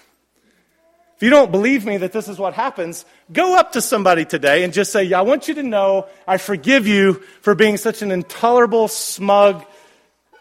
If 1.21 1.25
you 1.25 1.29
don't 1.29 1.51
believe 1.51 1.85
me 1.85 1.97
that 1.97 2.13
this 2.13 2.27
is 2.27 2.39
what 2.39 2.55
happens, 2.55 3.05
go 3.31 3.55
up 3.55 3.73
to 3.73 3.81
somebody 3.81 4.25
today 4.25 4.63
and 4.63 4.73
just 4.73 4.91
say, 4.91 5.03
yeah, 5.03 5.19
I 5.19 5.21
want 5.21 5.47
you 5.47 5.53
to 5.53 5.61
know 5.61 6.07
I 6.27 6.37
forgive 6.37 6.87
you 6.87 7.21
for 7.41 7.53
being 7.53 7.77
such 7.77 8.01
an 8.01 8.09
intolerable, 8.09 8.87
smug, 8.87 9.63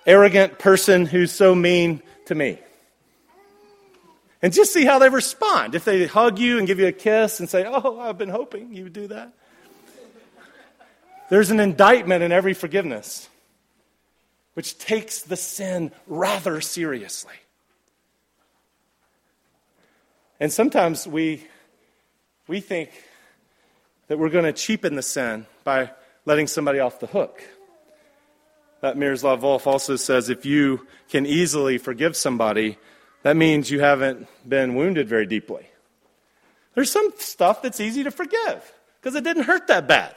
arrogant 0.07 0.59
person 0.59 1.05
who's 1.05 1.33
so 1.33 1.55
mean 1.55 2.01
to 2.25 2.35
me. 2.35 2.59
And 4.41 4.55
just 4.55 4.73
see 4.73 4.87
how 4.87 4.99
they 4.99 5.11
respond. 5.11 5.75
If 5.75 5.85
they 5.85 6.07
hug 6.07 6.39
you 6.39 6.57
and 6.57 6.67
give 6.67 6.79
you 6.79 6.87
a 6.87 6.93
kiss 6.93 7.41
and 7.41 7.51
say, 7.51 7.67
Oh, 7.69 8.01
I've 8.01 8.17
been 8.17 8.31
hoping 8.31 8.73
you 8.73 8.85
would 8.85 8.95
do 8.95 9.09
that. 9.09 9.35
There's 11.29 11.51
an 11.51 11.61
indictment 11.61 12.23
in 12.23 12.33
every 12.33 12.55
forgiveness, 12.55 13.29
which 14.55 14.79
takes 14.79 15.21
the 15.21 15.37
sin 15.37 15.93
rather 16.07 16.63
seriously. 16.63 17.35
And 20.41 20.51
sometimes 20.51 21.07
we, 21.07 21.47
we 22.49 22.61
think 22.61 22.91
that 24.09 24.19
we're 24.19 24.31
going 24.31 24.47
to 24.47 24.55
cheapen 24.55 24.97
the 24.97 25.03
sin 25.03 25.47
by 25.63 25.91
letting 26.25 26.47
somebody 26.47 26.81
off 26.81 26.99
the 26.99 27.07
hook. 27.07 27.43
That 28.81 28.97
Miroslav 28.97 29.43
Volf 29.43 29.67
also 29.67 29.97
says 29.97 30.31
if 30.31 30.47
you 30.47 30.87
can 31.11 31.27
easily 31.27 31.77
forgive 31.77 32.17
somebody, 32.17 32.79
that 33.23 33.37
means 33.37 33.71
you 33.71 33.81
haven't 33.81 34.27
been 34.49 34.75
wounded 34.75 35.07
very 35.07 35.27
deeply. 35.27 35.67
There's 36.75 36.91
some 36.91 37.13
stuff 37.19 37.61
that's 37.61 37.79
easy 37.79 38.05
to 38.05 38.11
forgive 38.11 38.73
because 38.97 39.15
it 39.15 39.25
didn't 39.25 39.43
hurt 39.43 39.67
that 39.67 39.87
bad. 39.87 40.15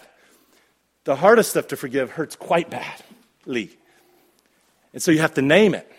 The 1.03 1.17
hardest 1.17 1.49
stuff 1.49 1.67
to 1.67 1.75
forgive 1.75 2.11
hurts 2.11 2.37
quite 2.37 2.69
badly. 2.69 3.77
And 4.93 5.01
so 5.01 5.11
you 5.11 5.19
have 5.19 5.33
to 5.33 5.41
name 5.41 5.75
it 5.75 5.91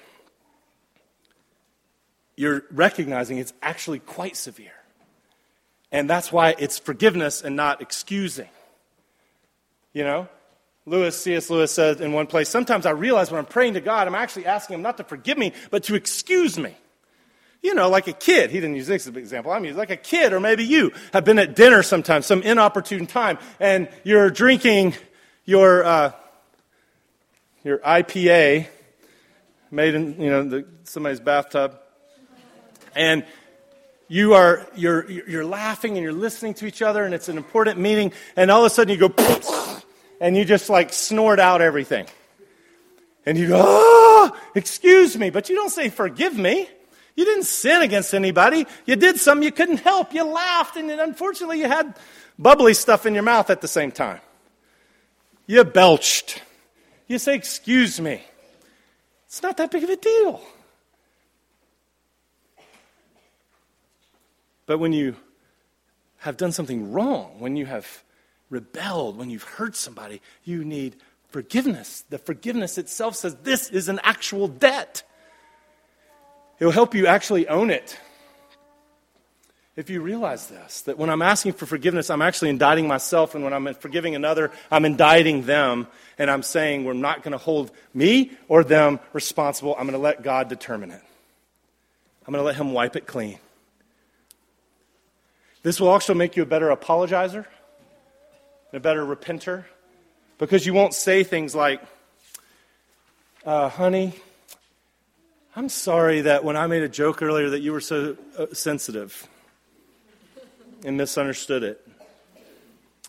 you're 2.36 2.64
recognizing 2.70 3.38
it's 3.38 3.52
actually 3.62 4.00
quite 4.00 4.36
severe. 4.36 4.72
And 5.92 6.10
that's 6.10 6.32
why 6.32 6.54
it's 6.58 6.78
forgiveness 6.78 7.42
and 7.42 7.54
not 7.54 7.80
excusing. 7.80 8.48
You 9.92 10.04
know? 10.04 10.28
Lewis, 10.86 11.18
C.S. 11.22 11.48
Lewis 11.48 11.72
said 11.72 12.00
in 12.00 12.12
one 12.12 12.26
place, 12.26 12.48
sometimes 12.48 12.84
I 12.84 12.90
realize 12.90 13.30
when 13.30 13.38
I'm 13.38 13.46
praying 13.46 13.74
to 13.74 13.80
God, 13.80 14.06
I'm 14.06 14.14
actually 14.14 14.46
asking 14.46 14.74
Him 14.74 14.82
not 14.82 14.98
to 14.98 15.04
forgive 15.04 15.38
me, 15.38 15.52
but 15.70 15.84
to 15.84 15.94
excuse 15.94 16.58
me. 16.58 16.76
You 17.62 17.74
know, 17.74 17.88
like 17.88 18.08
a 18.08 18.12
kid. 18.12 18.50
He 18.50 18.60
didn't 18.60 18.76
use 18.76 18.88
this 18.88 19.02
as 19.02 19.06
an 19.06 19.16
example. 19.16 19.50
I 19.50 19.58
mean, 19.58 19.74
like 19.76 19.88
a 19.88 19.96
kid, 19.96 20.34
or 20.34 20.40
maybe 20.40 20.64
you 20.64 20.92
have 21.14 21.24
been 21.24 21.38
at 21.38 21.56
dinner 21.56 21.82
sometimes, 21.82 22.26
some 22.26 22.42
inopportune 22.42 23.06
time, 23.06 23.38
and 23.58 23.88
you're 24.02 24.28
drinking 24.28 24.94
your, 25.46 25.82
uh, 25.84 26.12
your 27.62 27.78
IPA 27.78 28.66
made 29.70 29.94
in, 29.94 30.20
you 30.20 30.28
know, 30.28 30.44
the, 30.44 30.66
somebody's 30.82 31.20
bathtub 31.20 31.78
and 32.94 33.24
you 34.08 34.34
are 34.34 34.66
you're 34.76 35.10
you're 35.10 35.44
laughing 35.44 35.96
and 35.96 36.02
you're 36.02 36.12
listening 36.12 36.54
to 36.54 36.66
each 36.66 36.82
other 36.82 37.04
and 37.04 37.14
it's 37.14 37.28
an 37.28 37.36
important 37.36 37.78
meeting 37.78 38.12
and 38.36 38.50
all 38.50 38.60
of 38.64 38.66
a 38.66 38.74
sudden 38.74 38.98
you 38.98 39.08
go 39.08 39.80
and 40.20 40.36
you 40.36 40.44
just 40.44 40.68
like 40.68 40.92
snort 40.92 41.40
out 41.40 41.60
everything. 41.60 42.06
And 43.26 43.38
you 43.38 43.48
go 43.48 43.62
oh 43.64 44.36
excuse 44.54 45.16
me 45.16 45.30
but 45.30 45.48
you 45.48 45.56
don't 45.56 45.70
say 45.70 45.88
forgive 45.88 46.36
me. 46.36 46.68
You 47.16 47.24
didn't 47.24 47.44
sin 47.44 47.80
against 47.80 48.12
anybody. 48.12 48.66
You 48.86 48.96
did 48.96 49.20
something 49.20 49.44
you 49.44 49.52
couldn't 49.52 49.78
help. 49.78 50.12
You 50.12 50.24
laughed 50.24 50.76
and 50.76 50.90
unfortunately 50.90 51.60
you 51.60 51.68
had 51.68 51.96
bubbly 52.38 52.74
stuff 52.74 53.06
in 53.06 53.14
your 53.14 53.22
mouth 53.22 53.50
at 53.50 53.60
the 53.60 53.68
same 53.68 53.90
time. 53.90 54.20
You 55.46 55.64
belched. 55.64 56.42
You 57.06 57.18
say 57.18 57.34
excuse 57.34 58.00
me. 58.00 58.22
It's 59.26 59.42
not 59.42 59.56
that 59.56 59.70
big 59.70 59.82
of 59.82 59.90
a 59.90 59.96
deal 59.96 60.42
But 64.66 64.78
when 64.78 64.92
you 64.92 65.16
have 66.18 66.36
done 66.36 66.52
something 66.52 66.92
wrong, 66.92 67.36
when 67.38 67.56
you 67.56 67.66
have 67.66 68.02
rebelled, 68.50 69.16
when 69.16 69.30
you've 69.30 69.42
hurt 69.42 69.76
somebody, 69.76 70.22
you 70.44 70.64
need 70.64 70.96
forgiveness. 71.28 72.04
The 72.08 72.18
forgiveness 72.18 72.78
itself 72.78 73.16
says 73.16 73.36
this 73.42 73.68
is 73.70 73.88
an 73.88 74.00
actual 74.02 74.48
debt. 74.48 75.02
It 76.58 76.64
will 76.64 76.72
help 76.72 76.94
you 76.94 77.06
actually 77.06 77.48
own 77.48 77.70
it. 77.70 77.98
If 79.76 79.90
you 79.90 80.00
realize 80.00 80.46
this, 80.46 80.82
that 80.82 80.98
when 80.98 81.10
I'm 81.10 81.20
asking 81.20 81.54
for 81.54 81.66
forgiveness, 81.66 82.08
I'm 82.08 82.22
actually 82.22 82.50
indicting 82.50 82.86
myself, 82.86 83.34
and 83.34 83.42
when 83.42 83.52
I'm 83.52 83.74
forgiving 83.74 84.14
another, 84.14 84.52
I'm 84.70 84.84
indicting 84.84 85.42
them, 85.42 85.88
and 86.16 86.30
I'm 86.30 86.44
saying 86.44 86.84
we're 86.84 86.92
not 86.92 87.24
going 87.24 87.32
to 87.32 87.38
hold 87.38 87.72
me 87.92 88.30
or 88.46 88.62
them 88.62 89.00
responsible. 89.12 89.74
I'm 89.74 89.82
going 89.82 89.98
to 89.98 89.98
let 89.98 90.22
God 90.22 90.48
determine 90.48 90.92
it. 90.92 91.02
I'm 92.24 92.32
going 92.32 92.40
to 92.40 92.46
let 92.46 92.54
Him 92.54 92.72
wipe 92.72 92.94
it 92.94 93.08
clean. 93.08 93.40
This 95.64 95.80
will 95.80 95.88
also 95.88 96.12
make 96.12 96.36
you 96.36 96.42
a 96.42 96.46
better 96.46 96.68
apologizer, 96.68 97.46
a 98.74 98.78
better 98.78 99.02
repenter, 99.04 99.64
because 100.36 100.66
you 100.66 100.74
won't 100.74 100.92
say 100.92 101.24
things 101.24 101.54
like, 101.54 101.80
uh, 103.46 103.70
honey, 103.70 104.12
I'm 105.56 105.70
sorry 105.70 106.20
that 106.20 106.44
when 106.44 106.58
I 106.58 106.66
made 106.66 106.82
a 106.82 106.88
joke 106.88 107.22
earlier 107.22 107.48
that 107.50 107.60
you 107.60 107.72
were 107.72 107.80
so 107.80 108.14
uh, 108.38 108.46
sensitive 108.52 109.26
and 110.84 110.98
misunderstood 110.98 111.62
it. 111.62 111.88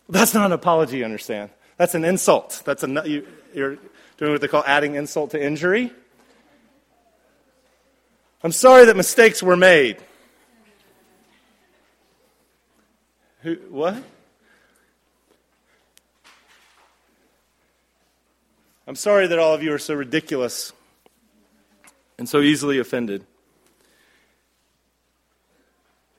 That's 0.08 0.34
not 0.34 0.46
an 0.46 0.54
apology, 0.54 1.00
you 1.00 1.06
understand? 1.06 1.50
That's 1.76 1.94
an 1.94 2.06
insult. 2.06 2.62
That's 2.64 2.84
a, 2.84 3.04
you, 3.06 3.28
you're 3.54 3.78
doing 4.16 4.32
what 4.32 4.40
they 4.40 4.48
call 4.48 4.64
adding 4.66 4.96
insult 4.96 5.32
to 5.32 5.44
injury. 5.44 5.92
I'm 8.44 8.54
sorry 8.54 8.86
that 8.86 8.96
mistakes 8.96 9.44
were 9.44 9.58
made. 9.58 9.98
Who, 13.46 13.58
what? 13.70 14.02
I'm 18.88 18.96
sorry 18.96 19.28
that 19.28 19.38
all 19.38 19.54
of 19.54 19.62
you 19.62 19.72
are 19.72 19.78
so 19.78 19.94
ridiculous 19.94 20.74
and 22.18 22.28
so 22.28 22.42
easily 22.42 22.80
offended. 22.80 23.24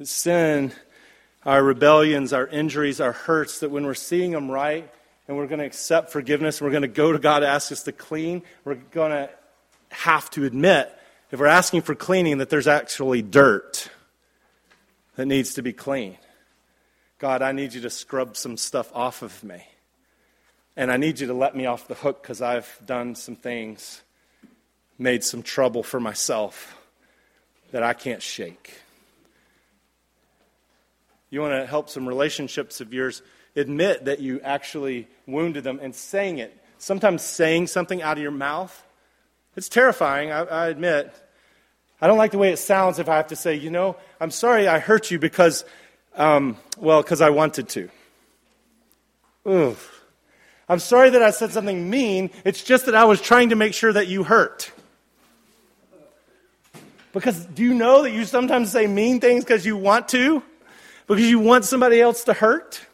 Sin 0.05 0.73
our 1.45 1.65
rebellions, 1.65 2.33
our 2.33 2.47
injuries, 2.47 3.01
our 3.01 3.11
hurts, 3.11 3.59
that 3.59 3.73
when 3.73 3.85
we're 3.85 3.95
seeing 3.95 4.31
them 4.31 4.49
right 4.49 4.89
and 5.27 5.37
we're 5.37 5.49
going 5.49 5.59
to 5.59 5.67
accept 5.67 6.13
forgiveness, 6.13 6.61
we're 6.61 6.71
going 6.71 6.83
to 6.83 6.89
go 6.89 7.11
to 7.11 7.19
God 7.19 7.41
to 7.41 7.49
ask 7.49 7.73
us 7.73 7.83
to 7.85 7.93
clean, 7.93 8.45
we're 8.65 8.77
going 8.77 9.11
to 9.11 9.29
have 9.89 10.31
to 10.31 10.45
admit, 10.45 10.97
if 11.33 11.41
we're 11.41 11.47
asking 11.47 11.83
for 11.83 11.97
cleaning, 11.97 12.39
that 12.39 12.51
there's 12.51 12.69
actually 12.69 13.21
dirt 13.21 13.91
that 15.17 15.27
needs 15.27 15.55
to 15.55 15.63
be 15.63 15.73
cleaned. 15.73 16.19
God, 17.27 17.43
I 17.43 17.51
need 17.51 17.75
you 17.75 17.81
to 17.81 17.91
scrub 17.91 18.37
some 18.37 18.57
stuff 18.57 18.89
off 18.95 19.21
of 19.21 19.43
me. 19.43 19.67
And 20.77 20.93
I 20.93 20.97
need 20.97 21.19
you 21.19 21.27
to 21.27 21.35
let 21.35 21.57
me 21.57 21.67
off 21.67 21.89
the 21.89 21.97
hook 21.97 22.23
because 22.23 22.41
I've 22.41 22.81
done 22.87 23.17
some 23.17 23.35
things, 23.35 24.01
made 24.97 25.25
some 25.25 25.43
trouble 25.43 25.83
for 25.83 25.99
myself 25.99 26.79
that 27.73 27.83
I 27.83 27.95
can't 27.95 28.23
shake. 28.23 28.81
You 31.29 31.41
want 31.41 31.61
to 31.61 31.67
help 31.67 31.91
some 31.91 32.07
relationships 32.07 32.81
of 32.81 32.95
yours 32.95 33.23
admit 33.57 34.05
that 34.05 34.21
you 34.21 34.41
actually 34.43 35.09
wounded 35.27 35.65
them 35.65 35.81
and 35.83 35.97
saying 35.97 36.39
it. 36.39 36.57
Sometimes 36.79 37.23
saying 37.23 37.67
something 37.67 38.03
out 38.03 38.19
of 38.19 38.23
your 38.23 38.31
mouth, 38.31 38.87
it's 39.57 39.69
terrifying, 39.69 40.31
I, 40.31 40.43
I 40.45 40.69
admit. 40.69 41.13
I 42.01 42.07
don't 42.07 42.19
like 42.19 42.31
the 42.31 42.39
way 42.39 42.53
it 42.53 42.59
sounds 42.59 43.01
if 43.01 43.09
I 43.09 43.17
have 43.17 43.29
to 43.29 43.37
say, 43.37 43.57
you 43.57 43.71
know, 43.71 43.97
I'm 44.21 44.31
sorry 44.31 44.69
I 44.69 44.79
hurt 44.79 45.11
you 45.11 45.19
because, 45.19 45.65
um, 46.17 46.57
well, 46.79 47.03
because 47.03 47.21
I 47.21 47.31
wanted 47.31 47.69
to. 47.71 47.89
Oof. 49.49 49.93
I'm 50.69 50.81
sorry 50.81 51.11
that 51.11 51.23
I 51.23 51.31
said 51.31 51.53
something 51.53 51.89
mean. 51.89 52.31
It's 52.45 52.63
just 52.63 52.87
that 52.87 52.95
I 52.95 53.05
was 53.05 53.21
trying 53.21 53.51
to 53.51 53.57
make 53.57 53.75
sure 53.75 53.93
that 53.93 54.09
you 54.09 54.25
hurt. 54.25 54.73
Because 57.13 57.47
do 57.47 57.63
you 57.63 57.73
know 57.73 58.03
that 58.03 58.11
you 58.11 58.25
sometimes 58.25 58.73
say 58.73 58.87
mean 58.87 59.21
things 59.21 59.45
because 59.45 59.65
you 59.65 59.77
want 59.77 60.09
to? 60.09 60.43
because 61.07 61.25
you 61.25 61.39
want 61.39 61.65
somebody 61.65 62.01
else 62.01 62.25
to 62.25 62.33
hurt. 62.33 62.85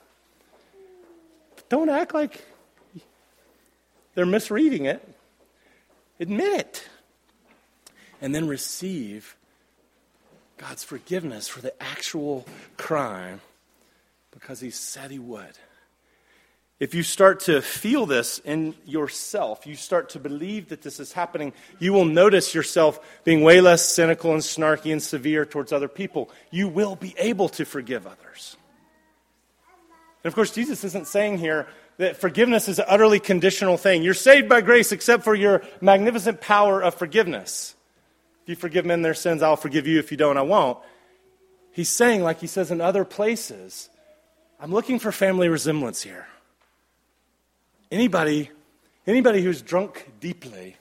Don't 1.68 1.88
act 1.88 2.14
like 2.14 2.44
they're 4.14 4.26
misreading 4.26 4.84
it. 4.84 5.06
Admit 6.20 6.52
it. 6.52 6.88
And 8.20 8.34
then 8.34 8.46
receive 8.46 9.36
God's 10.62 10.84
forgiveness 10.84 11.48
for 11.48 11.60
the 11.60 11.74
actual 11.82 12.46
crime 12.76 13.40
because 14.30 14.60
He 14.60 14.70
said 14.70 15.10
He 15.10 15.18
would. 15.18 15.58
If 16.78 16.94
you 16.94 17.02
start 17.02 17.40
to 17.40 17.60
feel 17.60 18.06
this 18.06 18.38
in 18.38 18.76
yourself, 18.86 19.66
you 19.66 19.74
start 19.74 20.10
to 20.10 20.20
believe 20.20 20.68
that 20.68 20.82
this 20.82 21.00
is 21.00 21.12
happening, 21.12 21.52
you 21.80 21.92
will 21.92 22.04
notice 22.04 22.54
yourself 22.54 23.00
being 23.24 23.42
way 23.42 23.60
less 23.60 23.84
cynical 23.84 24.32
and 24.32 24.40
snarky 24.40 24.92
and 24.92 25.02
severe 25.02 25.44
towards 25.44 25.72
other 25.72 25.88
people. 25.88 26.30
You 26.52 26.68
will 26.68 26.94
be 26.94 27.14
able 27.18 27.48
to 27.50 27.64
forgive 27.64 28.06
others. 28.06 28.56
And 30.22 30.30
of 30.30 30.34
course, 30.36 30.52
Jesus 30.52 30.84
isn't 30.84 31.08
saying 31.08 31.38
here 31.38 31.66
that 31.98 32.18
forgiveness 32.18 32.68
is 32.68 32.78
an 32.78 32.84
utterly 32.86 33.18
conditional 33.18 33.76
thing. 33.78 34.04
You're 34.04 34.14
saved 34.14 34.48
by 34.48 34.60
grace 34.60 34.92
except 34.92 35.24
for 35.24 35.34
your 35.34 35.62
magnificent 35.80 36.40
power 36.40 36.80
of 36.80 36.94
forgiveness. 36.94 37.74
If 38.42 38.48
you 38.48 38.56
forgive 38.56 38.84
men 38.84 39.02
their 39.02 39.14
sins, 39.14 39.42
I'll 39.42 39.56
forgive 39.56 39.86
you. 39.86 39.98
If 39.98 40.10
you 40.10 40.16
don't, 40.16 40.36
I 40.36 40.42
won't. 40.42 40.78
He's 41.70 41.88
saying, 41.88 42.22
like 42.22 42.40
he 42.40 42.46
says 42.46 42.70
in 42.70 42.80
other 42.80 43.04
places, 43.04 43.88
I'm 44.60 44.72
looking 44.72 44.98
for 44.98 45.12
family 45.12 45.48
resemblance 45.48 46.02
here. 46.02 46.26
Anybody, 47.90 48.50
anybody 49.06 49.42
who's 49.42 49.62
drunk 49.62 50.10
deeply 50.20 50.76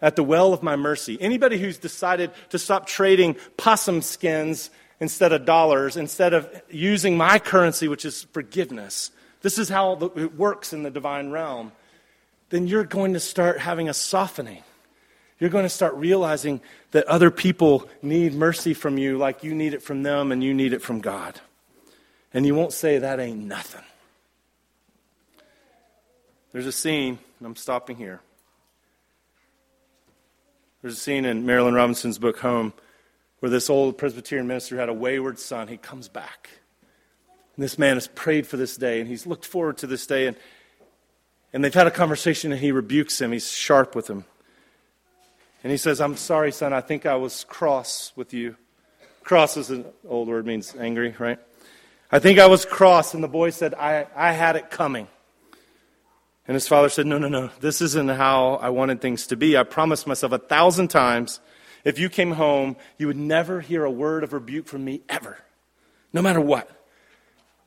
at 0.00 0.16
the 0.16 0.22
well 0.22 0.52
of 0.52 0.62
my 0.62 0.76
mercy, 0.76 1.16
anybody 1.20 1.58
who's 1.58 1.78
decided 1.78 2.30
to 2.50 2.58
stop 2.58 2.86
trading 2.86 3.36
possum 3.56 4.02
skins 4.02 4.70
instead 5.00 5.32
of 5.32 5.44
dollars, 5.44 5.96
instead 5.96 6.32
of 6.34 6.48
using 6.70 7.16
my 7.16 7.38
currency, 7.38 7.88
which 7.88 8.04
is 8.04 8.24
forgiveness, 8.32 9.10
this 9.42 9.58
is 9.58 9.68
how 9.68 9.92
it 10.16 10.36
works 10.36 10.72
in 10.72 10.82
the 10.82 10.90
divine 10.90 11.30
realm, 11.30 11.72
then 12.50 12.66
you're 12.66 12.84
going 12.84 13.12
to 13.12 13.20
start 13.20 13.58
having 13.58 13.88
a 13.88 13.94
softening. 13.94 14.62
You're 15.40 15.50
going 15.50 15.64
to 15.64 15.70
start 15.70 15.94
realizing 15.94 16.60
that 16.92 17.06
other 17.06 17.30
people 17.30 17.88
need 18.02 18.34
mercy 18.34 18.72
from 18.72 18.98
you 18.98 19.18
like 19.18 19.42
you 19.42 19.54
need 19.54 19.74
it 19.74 19.82
from 19.82 20.02
them 20.02 20.32
and 20.32 20.42
you 20.42 20.54
need 20.54 20.72
it 20.72 20.82
from 20.82 21.00
God. 21.00 21.40
And 22.32 22.46
you 22.46 22.54
won't 22.54 22.72
say, 22.72 22.98
that 22.98 23.20
ain't 23.20 23.44
nothing. 23.44 23.84
There's 26.52 26.66
a 26.66 26.72
scene, 26.72 27.18
I'm 27.44 27.56
stopping 27.56 27.96
here. 27.96 28.20
There's 30.82 30.94
a 30.94 31.00
scene 31.00 31.24
in 31.24 31.44
Marilynne 31.44 31.74
Robinson's 31.74 32.18
book, 32.18 32.38
Home, 32.40 32.72
where 33.40 33.50
this 33.50 33.70
old 33.70 33.98
Presbyterian 33.98 34.46
minister 34.46 34.76
had 34.76 34.88
a 34.88 34.92
wayward 34.92 35.38
son. 35.38 35.66
He 35.66 35.76
comes 35.76 36.08
back. 36.08 36.50
And 37.56 37.64
this 37.64 37.78
man 37.78 37.96
has 37.96 38.06
prayed 38.06 38.46
for 38.46 38.56
this 38.56 38.76
day, 38.76 39.00
and 39.00 39.08
he's 39.08 39.26
looked 39.26 39.46
forward 39.46 39.78
to 39.78 39.86
this 39.86 40.06
day. 40.06 40.26
And, 40.26 40.36
and 41.52 41.64
they've 41.64 41.74
had 41.74 41.86
a 41.86 41.90
conversation, 41.90 42.52
and 42.52 42.60
he 42.60 42.70
rebukes 42.70 43.20
him. 43.20 43.32
He's 43.32 43.50
sharp 43.50 43.94
with 43.94 44.08
him. 44.08 44.24
And 45.64 45.70
he 45.70 45.78
says, 45.78 46.00
I'm 46.00 46.16
sorry, 46.16 46.52
son, 46.52 46.72
I 46.72 46.82
think 46.82 47.06
I 47.06 47.16
was 47.16 47.44
cross 47.44 48.12
with 48.14 48.34
you. 48.34 48.56
Cross 49.24 49.56
is 49.56 49.70
an 49.70 49.86
old 50.06 50.28
word, 50.28 50.46
means 50.46 50.76
angry, 50.78 51.14
right? 51.18 51.38
I 52.12 52.18
think 52.18 52.38
I 52.38 52.46
was 52.46 52.66
cross. 52.66 53.14
And 53.14 53.24
the 53.24 53.28
boy 53.28 53.48
said, 53.48 53.72
I, 53.74 54.06
I 54.14 54.32
had 54.32 54.56
it 54.56 54.70
coming. 54.70 55.08
And 56.46 56.54
his 56.54 56.68
father 56.68 56.90
said, 56.90 57.06
No, 57.06 57.16
no, 57.16 57.28
no, 57.28 57.48
this 57.60 57.80
isn't 57.80 58.10
how 58.10 58.56
I 58.56 58.68
wanted 58.68 59.00
things 59.00 59.26
to 59.28 59.36
be. 59.36 59.56
I 59.56 59.62
promised 59.62 60.06
myself 60.06 60.32
a 60.32 60.38
thousand 60.38 60.88
times 60.88 61.40
if 61.82 61.98
you 61.98 62.10
came 62.10 62.32
home, 62.32 62.76
you 62.98 63.06
would 63.06 63.16
never 63.16 63.60
hear 63.60 63.84
a 63.84 63.90
word 63.90 64.22
of 64.22 64.32
rebuke 64.32 64.66
from 64.66 64.84
me 64.84 65.02
ever, 65.08 65.38
no 66.12 66.20
matter 66.20 66.40
what. 66.40 66.70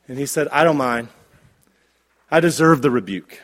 And 0.06 0.18
he 0.18 0.26
said, 0.26 0.48
I 0.48 0.64
don't 0.64 0.76
mind. 0.76 1.08
I 2.30 2.40
deserve 2.40 2.82
the 2.82 2.90
rebuke. 2.90 3.40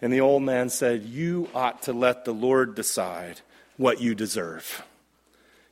And 0.00 0.12
the 0.12 0.20
old 0.20 0.42
man 0.42 0.68
said, 0.68 1.04
You 1.04 1.48
ought 1.54 1.82
to 1.82 1.92
let 1.92 2.24
the 2.24 2.32
Lord 2.32 2.74
decide 2.74 3.40
what 3.76 4.00
you 4.00 4.14
deserve. 4.14 4.84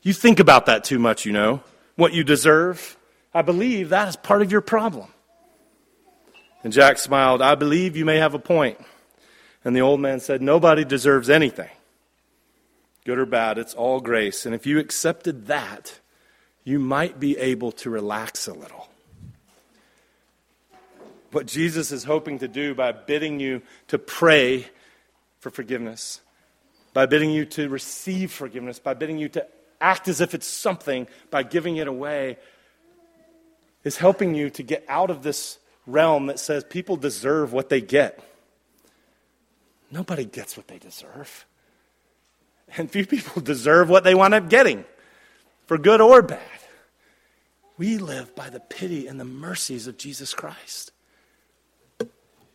You 0.03 0.13
think 0.13 0.41
about 0.41 0.67
that 0.67 0.85
too 0.85 0.99
much, 0.99 1.25
you 1.25 1.33
know, 1.33 1.63
what 1.97 2.13
you 2.13 2.25
deserve. 2.25 2.97
I 3.33 3.43
believe 3.43 3.89
that 3.89 4.09
is 4.09 4.17
part 4.17 4.43
of 4.43 4.53
your 4.53 4.61
problem. 4.61 5.09
And 6.63 6.73
Jack 6.73 6.99
smiled, 6.99 7.43
I 7.43 7.55
believe 7.55 7.97
you 7.97 8.05
may 8.05 8.17
have 8.17 8.35
a 8.35 8.39
point. 8.39 8.79
And 9.65 9.75
the 9.75 9.81
old 9.81 10.01
man 10.01 10.21
said, 10.21 10.43
Nobody 10.43 10.85
deserves 10.85 11.29
anything, 11.29 11.71
good 13.05 13.19
or 13.19 13.27
bad. 13.27 13.59
It's 13.59 13.75
all 13.75 14.01
grace. 14.01 14.47
And 14.47 14.55
if 14.55 14.67
you 14.67 14.79
accepted 14.79 15.47
that, 15.47 16.01
you 16.65 16.79
might 16.79 17.21
be 17.21 17.37
able 17.37 17.73
to 17.73 17.91
relax 17.91 18.47
a 18.47 18.55
little. 18.55 18.89
What 21.35 21.47
Jesus 21.47 21.91
is 21.91 22.05
hoping 22.05 22.39
to 22.39 22.47
do 22.47 22.77
by 22.77 22.93
bidding 22.93 23.41
you 23.41 23.63
to 23.89 23.99
pray 23.99 24.69
for 25.41 25.51
forgiveness, 25.51 26.21
by 26.93 27.07
bidding 27.07 27.31
you 27.31 27.45
to 27.47 27.69
receive 27.69 28.31
forgiveness, 28.31 28.79
by 28.79 28.95
bidding 28.95 29.19
you 29.19 29.29
to 29.31 29.45
act 29.81 30.07
as 30.07 30.21
if 30.21 30.33
it's 30.33 30.47
something, 30.47 31.09
by 31.33 31.43
giving 31.43 31.77
it 31.77 31.89
away, 31.89 32.39
is 33.83 33.97
helping 33.97 34.37
you 34.37 34.49
to 34.51 34.63
get 34.63 34.85
out 34.89 35.11
of 35.11 35.25
this 35.25 35.59
realm 35.89 36.27
that 36.27 36.39
says 36.39 36.63
people 36.63 36.97
deserve 36.97 37.53
what 37.53 37.69
they 37.69 37.81
get. 37.81 38.23
Nobody 39.91 40.25
gets 40.25 40.57
what 40.57 40.69
they 40.69 40.79
deserve. 40.79 41.47
And 42.77 42.89
few 42.89 43.07
people 43.07 43.43
deserve 43.43 43.91
what 43.91 44.05
they 44.05 44.15
wind 44.15 44.35
up 44.35 44.49
getting, 44.49 44.85
for 45.67 45.79
good 45.79 46.01
or 46.01 46.23
bad. 46.23 46.41
We 47.77 47.99
live 47.99 48.37
by 48.37 48.51
the 48.51 48.61
pity 48.61 49.09
and 49.09 49.19
the 49.19 49.25
mercies 49.25 49.89
of 49.89 49.99
Jesus 49.99 50.33
Christ. 50.33 50.93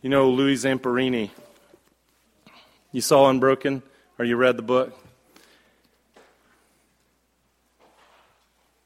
You 0.02 0.08
know 0.08 0.30
Louis 0.30 0.54
Zamperini. 0.54 1.28
You 2.90 3.02
saw 3.02 3.28
Unbroken, 3.28 3.82
or 4.18 4.24
you 4.24 4.34
read 4.36 4.56
the 4.56 4.62
book? 4.62 4.98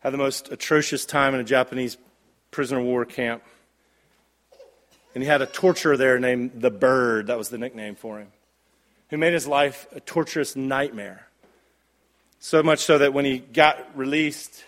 Had 0.00 0.12
the 0.12 0.18
most 0.18 0.50
atrocious 0.50 1.06
time 1.06 1.32
in 1.34 1.40
a 1.40 1.44
Japanese 1.44 1.96
prisoner 2.50 2.80
of 2.80 2.86
war 2.86 3.04
camp. 3.04 3.44
And 5.14 5.22
he 5.22 5.28
had 5.28 5.40
a 5.40 5.46
torturer 5.46 5.96
there 5.96 6.18
named 6.18 6.60
the 6.60 6.70
Bird, 6.72 7.28
that 7.28 7.38
was 7.38 7.48
the 7.48 7.58
nickname 7.58 7.94
for 7.94 8.18
him, 8.18 8.32
who 9.10 9.16
made 9.16 9.34
his 9.34 9.46
life 9.46 9.86
a 9.92 10.00
torturous 10.00 10.56
nightmare. 10.56 11.28
So 12.40 12.60
much 12.64 12.80
so 12.80 12.98
that 12.98 13.14
when 13.14 13.24
he 13.24 13.38
got 13.38 13.96
released 13.96 14.64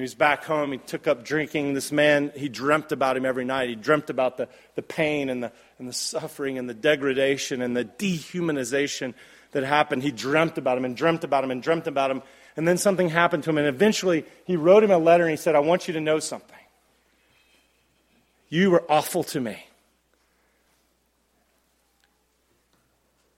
he 0.00 0.02
was 0.02 0.14
back 0.14 0.44
home, 0.44 0.72
he 0.72 0.78
took 0.78 1.06
up 1.06 1.24
drinking. 1.24 1.74
This 1.74 1.90
man, 1.90 2.30
he 2.36 2.48
dreamt 2.48 2.92
about 2.92 3.16
him 3.16 3.24
every 3.24 3.44
night. 3.44 3.68
He 3.68 3.74
dreamt 3.74 4.10
about 4.10 4.36
the, 4.36 4.48
the 4.74 4.82
pain 4.82 5.30
and 5.30 5.42
the, 5.42 5.52
and 5.78 5.88
the 5.88 5.92
suffering 5.92 6.58
and 6.58 6.68
the 6.68 6.74
degradation 6.74 7.62
and 7.62 7.76
the 7.76 7.84
dehumanization 7.84 9.14
that 9.52 9.64
happened. 9.64 10.02
He 10.02 10.12
dreamt 10.12 10.58
about 10.58 10.78
him 10.78 10.84
and 10.84 10.96
dreamt 10.96 11.24
about 11.24 11.42
him 11.42 11.50
and 11.50 11.62
dreamt 11.62 11.86
about 11.86 12.10
him. 12.10 12.22
And 12.56 12.68
then 12.68 12.76
something 12.76 13.08
happened 13.08 13.44
to 13.44 13.50
him. 13.50 13.58
And 13.58 13.66
eventually, 13.66 14.24
he 14.44 14.56
wrote 14.56 14.84
him 14.84 14.90
a 14.90 14.98
letter 14.98 15.24
and 15.24 15.30
he 15.30 15.36
said, 15.36 15.54
I 15.54 15.60
want 15.60 15.88
you 15.88 15.94
to 15.94 16.00
know 16.00 16.18
something. 16.18 16.56
You 18.48 18.70
were 18.70 18.84
awful 18.88 19.24
to 19.24 19.40
me. 19.40 19.64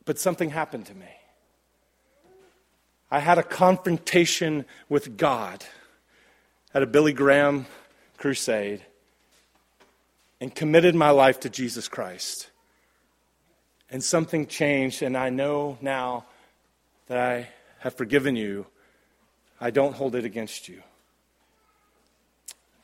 But 0.05 0.19
something 0.19 0.51
happened 0.51 0.87
to 0.87 0.95
me. 0.95 1.07
I 3.11 3.19
had 3.19 3.39
a 3.39 3.43
confrontation 3.43 4.65
with 4.89 5.17
God 5.17 5.65
at 6.73 6.83
a 6.83 6.87
Billy 6.87 7.13
Graham 7.13 7.67
crusade 8.17 8.83
and 10.41 10.55
committed 10.55 10.95
my 10.95 11.11
life 11.11 11.41
to 11.41 11.51
Jesus 11.51 11.89
Christ. 11.89 12.49
And 13.91 14.03
something 14.03 14.47
changed, 14.47 15.03
and 15.03 15.17
I 15.17 15.31
know 15.31 15.79
now 15.81 16.25
that 17.09 17.19
I 17.19 17.49
have 17.81 17.95
forgiven 17.95 18.37
you. 18.37 18.67
I 19.61 19.71
don't 19.71 19.95
hold 19.95 20.15
it 20.15 20.25
against 20.25 20.69
you. 20.69 20.83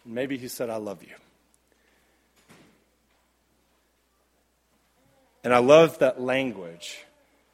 Maybe 0.04 0.36
he 0.36 0.48
said, 0.48 0.68
I 0.68 0.76
love 0.76 1.02
you. 1.02 1.14
And 5.44 5.54
I 5.54 5.58
love 5.58 6.00
that 6.00 6.20
language 6.20 7.04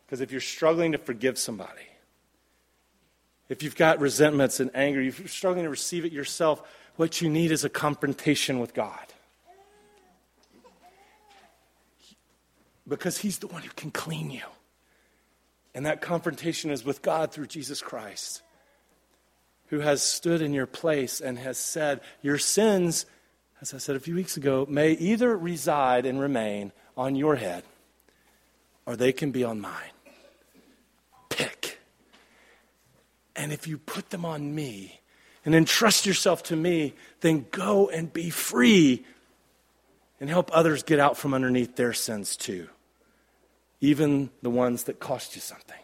because 0.07 0.23
if 0.23 0.33
you're 0.33 0.41
struggling 0.41 0.93
to 0.93 0.99
forgive 0.99 1.39
somebody, 1.39 1.92
if 3.49 3.63
you've 3.63 3.77
got 3.77 4.01
resentments 4.01 4.61
and 4.61 4.71
anger, 4.75 5.01
if 5.01 5.19
you're 5.19 5.29
struggling 5.29 5.65
to 5.65 5.71
receive 5.71 6.05
it 6.05 6.13
yourself, 6.13 6.63
what 6.97 7.21
you 7.21 7.29
need 7.29 7.51
is 7.51 7.65
a 7.65 7.69
confrontation 7.69 8.59
with 8.59 8.75
God. 8.75 9.13
Because 12.87 13.19
He's 13.19 13.39
the 13.39 13.47
one 13.47 13.63
who 13.63 13.71
can 13.77 13.91
clean 13.91 14.31
you. 14.31 14.43
And 15.75 15.87
that 15.87 16.03
confrontation 16.03 16.71
is 16.71 16.85
with 16.85 17.01
God 17.01 17.33
through 17.33 17.47
Jesus 17.47 17.81
Christ, 17.81 18.43
who 19.69 19.81
has 19.81 20.03
stood 20.03 20.43
in 20.43 20.53
your 20.53 20.67
place 20.67 21.21
and 21.21 21.39
has 21.39 21.57
said, 21.57 22.01
Your 22.21 22.39
sins, 22.39 23.07
as 23.61 23.73
I 23.73 23.79
said 23.79 23.97
a 23.97 24.01
few 24.01 24.15
weeks 24.15 24.37
ago, 24.37 24.67
may 24.69 24.93
either 24.93 25.37
reside 25.37 26.05
and 26.05 26.21
remain 26.21 26.73
on 26.97 27.17
your 27.17 27.37
head 27.37 27.65
or 28.85 28.97
they 28.97 29.13
can 29.13 29.31
be 29.31 29.45
on 29.45 29.61
mine 29.61 29.92
And 33.35 33.53
if 33.53 33.67
you 33.67 33.79
put 33.79 34.11
them 34.11 34.25
on 34.25 34.55
me 34.55 35.01
and 35.45 35.55
entrust 35.55 36.07
yourself 36.07 36.43
to 36.45 36.57
me, 36.57 36.95
then 37.21 37.47
go 37.51 37.89
and 37.89 38.13
be 38.13 38.31
free 38.31 39.05
and 40.21 40.29
help 40.31 40.51
others 40.53 40.83
get 40.83 41.01
out 41.01 41.17
from 41.17 41.35
underneath 41.35 41.77
their 41.77 41.93
sins 41.93 42.37
too, 42.37 42.69
even 43.81 44.31
the 44.43 44.51
ones 44.51 44.85
that 44.85 45.01
cost 45.01 45.35
you 45.35 45.41
something. 45.41 45.77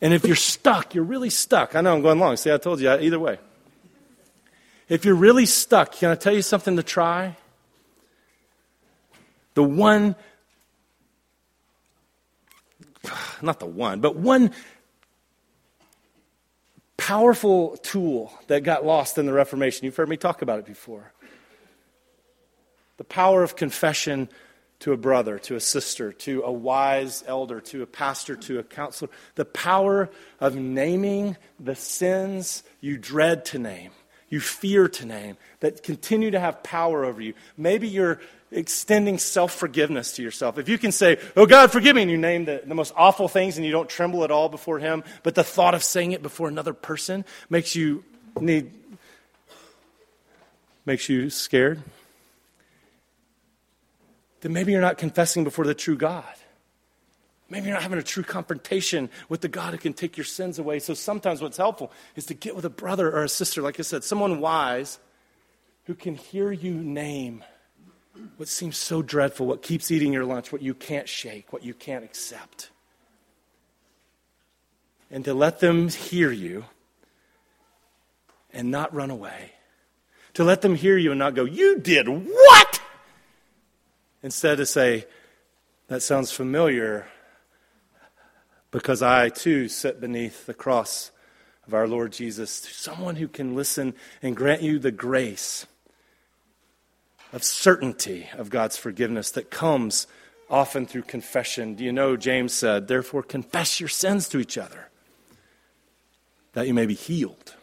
And 0.00 0.12
if 0.12 0.24
you're 0.26 0.36
stuck, 0.36 0.94
you're 0.94 1.04
really 1.04 1.30
stuck. 1.30 1.74
I 1.74 1.80
know 1.80 1.94
I'm 1.94 2.02
going 2.02 2.18
long. 2.18 2.36
See, 2.36 2.52
I 2.52 2.58
told 2.58 2.80
you 2.80 2.90
either 2.90 3.18
way. 3.18 3.38
If 4.88 5.04
you're 5.04 5.14
really 5.14 5.46
stuck, 5.46 5.92
can 5.92 6.10
I 6.10 6.14
tell 6.14 6.34
you 6.34 6.42
something 6.42 6.76
to 6.76 6.82
try? 6.82 7.36
The 9.54 9.62
one 9.62 10.14
not 13.42 13.60
the 13.60 13.66
one, 13.66 14.00
but 14.00 14.16
one 14.16 14.50
powerful 17.06 17.76
tool 17.82 18.32
that 18.46 18.62
got 18.62 18.86
lost 18.86 19.18
in 19.18 19.26
the 19.26 19.32
Reformation. 19.32 19.84
You've 19.84 19.94
heard 19.94 20.08
me 20.08 20.16
talk 20.16 20.40
about 20.40 20.58
it 20.58 20.64
before. 20.64 21.12
The 22.96 23.04
power 23.04 23.42
of 23.42 23.56
confession 23.56 24.30
to 24.78 24.92
a 24.92 24.96
brother, 24.96 25.38
to 25.40 25.54
a 25.54 25.60
sister, 25.60 26.12
to 26.12 26.40
a 26.44 26.50
wise 26.50 27.22
elder, 27.26 27.60
to 27.60 27.82
a 27.82 27.86
pastor, 27.86 28.36
to 28.36 28.58
a 28.58 28.62
counselor. 28.62 29.10
The 29.34 29.44
power 29.44 30.08
of 30.40 30.56
naming 30.56 31.36
the 31.60 31.76
sins 31.76 32.62
you 32.80 32.96
dread 32.96 33.44
to 33.46 33.58
name, 33.58 33.90
you 34.34 34.40
fear 34.40 34.88
to 34.88 35.06
name, 35.06 35.36
that 35.60 35.82
continue 35.84 36.32
to 36.32 36.40
have 36.40 36.62
power 36.64 37.04
over 37.04 37.22
you. 37.22 37.32
Maybe 37.56 37.86
you're 37.88 38.20
extending 38.50 39.16
self 39.18 39.54
forgiveness 39.54 40.12
to 40.16 40.22
yourself. 40.22 40.58
If 40.58 40.68
you 40.68 40.76
can 40.76 40.92
say, 40.92 41.18
Oh 41.36 41.46
God, 41.46 41.70
forgive 41.70 41.94
me, 41.96 42.02
and 42.02 42.10
you 42.10 42.18
name 42.18 42.44
the, 42.44 42.62
the 42.66 42.74
most 42.74 42.92
awful 42.96 43.28
things 43.28 43.56
and 43.56 43.64
you 43.64 43.70
don't 43.70 43.88
tremble 43.88 44.24
at 44.24 44.32
all 44.32 44.48
before 44.48 44.80
Him, 44.80 45.04
but 45.22 45.36
the 45.36 45.44
thought 45.44 45.74
of 45.74 45.84
saying 45.84 46.12
it 46.12 46.22
before 46.22 46.48
another 46.48 46.74
person 46.74 47.24
makes 47.48 47.76
you 47.76 48.04
need, 48.40 48.72
makes 50.84 51.08
you 51.08 51.30
scared, 51.30 51.80
then 54.40 54.52
maybe 54.52 54.72
you're 54.72 54.80
not 54.80 54.98
confessing 54.98 55.44
before 55.44 55.64
the 55.64 55.74
true 55.74 55.96
God. 55.96 56.24
Maybe 57.54 57.66
you're 57.66 57.74
not 57.74 57.84
having 57.84 58.00
a 58.00 58.02
true 58.02 58.24
confrontation 58.24 59.08
with 59.28 59.40
the 59.40 59.46
God 59.46 59.74
who 59.74 59.78
can 59.78 59.92
take 59.92 60.16
your 60.16 60.24
sins 60.24 60.58
away. 60.58 60.80
So 60.80 60.92
sometimes 60.92 61.40
what's 61.40 61.56
helpful 61.56 61.92
is 62.16 62.26
to 62.26 62.34
get 62.34 62.56
with 62.56 62.64
a 62.64 62.70
brother 62.70 63.08
or 63.12 63.22
a 63.22 63.28
sister, 63.28 63.62
like 63.62 63.78
I 63.78 63.84
said, 63.84 64.02
someone 64.02 64.40
wise 64.40 64.98
who 65.84 65.94
can 65.94 66.16
hear 66.16 66.50
you 66.50 66.74
name 66.74 67.44
what 68.38 68.48
seems 68.48 68.76
so 68.76 69.02
dreadful, 69.02 69.46
what 69.46 69.62
keeps 69.62 69.92
eating 69.92 70.12
your 70.12 70.24
lunch, 70.24 70.50
what 70.50 70.62
you 70.62 70.74
can't 70.74 71.08
shake, 71.08 71.52
what 71.52 71.62
you 71.62 71.74
can't 71.74 72.04
accept. 72.04 72.70
And 75.08 75.24
to 75.24 75.32
let 75.32 75.60
them 75.60 75.88
hear 75.88 76.32
you 76.32 76.64
and 78.52 78.72
not 78.72 78.92
run 78.92 79.10
away. 79.12 79.52
To 80.34 80.42
let 80.42 80.60
them 80.60 80.74
hear 80.74 80.98
you 80.98 81.12
and 81.12 81.20
not 81.20 81.36
go, 81.36 81.44
You 81.44 81.78
did 81.78 82.08
what? 82.08 82.80
Instead, 84.24 84.56
to 84.56 84.66
say, 84.66 85.06
That 85.86 86.02
sounds 86.02 86.32
familiar 86.32 87.06
because 88.74 89.02
I 89.02 89.28
too 89.28 89.68
sit 89.68 90.00
beneath 90.00 90.46
the 90.46 90.52
cross 90.52 91.12
of 91.64 91.74
our 91.74 91.86
Lord 91.86 92.12
Jesus. 92.12 92.50
Someone 92.50 93.14
who 93.14 93.28
can 93.28 93.54
listen 93.54 93.94
and 94.20 94.36
grant 94.36 94.62
you 94.62 94.80
the 94.80 94.90
grace 94.90 95.64
of 97.32 97.44
certainty 97.44 98.28
of 98.36 98.50
God's 98.50 98.76
forgiveness 98.76 99.30
that 99.30 99.48
comes 99.48 100.08
often 100.50 100.86
through 100.86 101.02
confession. 101.02 101.76
Do 101.76 101.84
you 101.84 101.92
know, 101.92 102.16
James 102.16 102.52
said, 102.52 102.88
therefore 102.88 103.22
confess 103.22 103.78
your 103.78 103.88
sins 103.88 104.28
to 104.30 104.40
each 104.40 104.58
other 104.58 104.88
that 106.54 106.66
you 106.66 106.74
may 106.74 106.86
be 106.86 106.94
healed. 106.94 107.54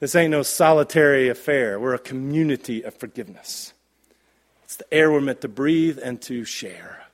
This 0.00 0.14
ain't 0.14 0.32
no 0.32 0.42
solitary 0.42 1.30
affair. 1.30 1.80
We're 1.80 1.94
a 1.94 1.98
community 1.98 2.82
of 2.82 2.94
forgiveness. 2.94 3.72
It's 4.64 4.76
the 4.76 4.92
air 4.92 5.10
we're 5.10 5.22
meant 5.22 5.40
to 5.40 5.48
breathe 5.48 5.98
and 6.02 6.20
to 6.22 6.44
share. 6.44 7.05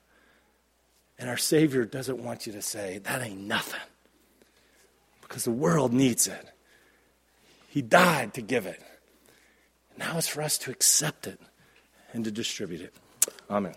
And 1.22 1.30
our 1.30 1.36
Savior 1.36 1.84
doesn't 1.84 2.18
want 2.18 2.48
you 2.48 2.52
to 2.52 2.60
say, 2.60 2.98
that 3.04 3.22
ain't 3.22 3.42
nothing. 3.42 3.78
Because 5.20 5.44
the 5.44 5.52
world 5.52 5.92
needs 5.92 6.26
it. 6.26 6.48
He 7.68 7.80
died 7.80 8.34
to 8.34 8.42
give 8.42 8.66
it. 8.66 8.82
Now 9.96 10.18
it's 10.18 10.26
for 10.26 10.42
us 10.42 10.58
to 10.58 10.72
accept 10.72 11.28
it 11.28 11.38
and 12.12 12.24
to 12.24 12.32
distribute 12.32 12.80
it. 12.80 12.94
Amen. 13.48 13.76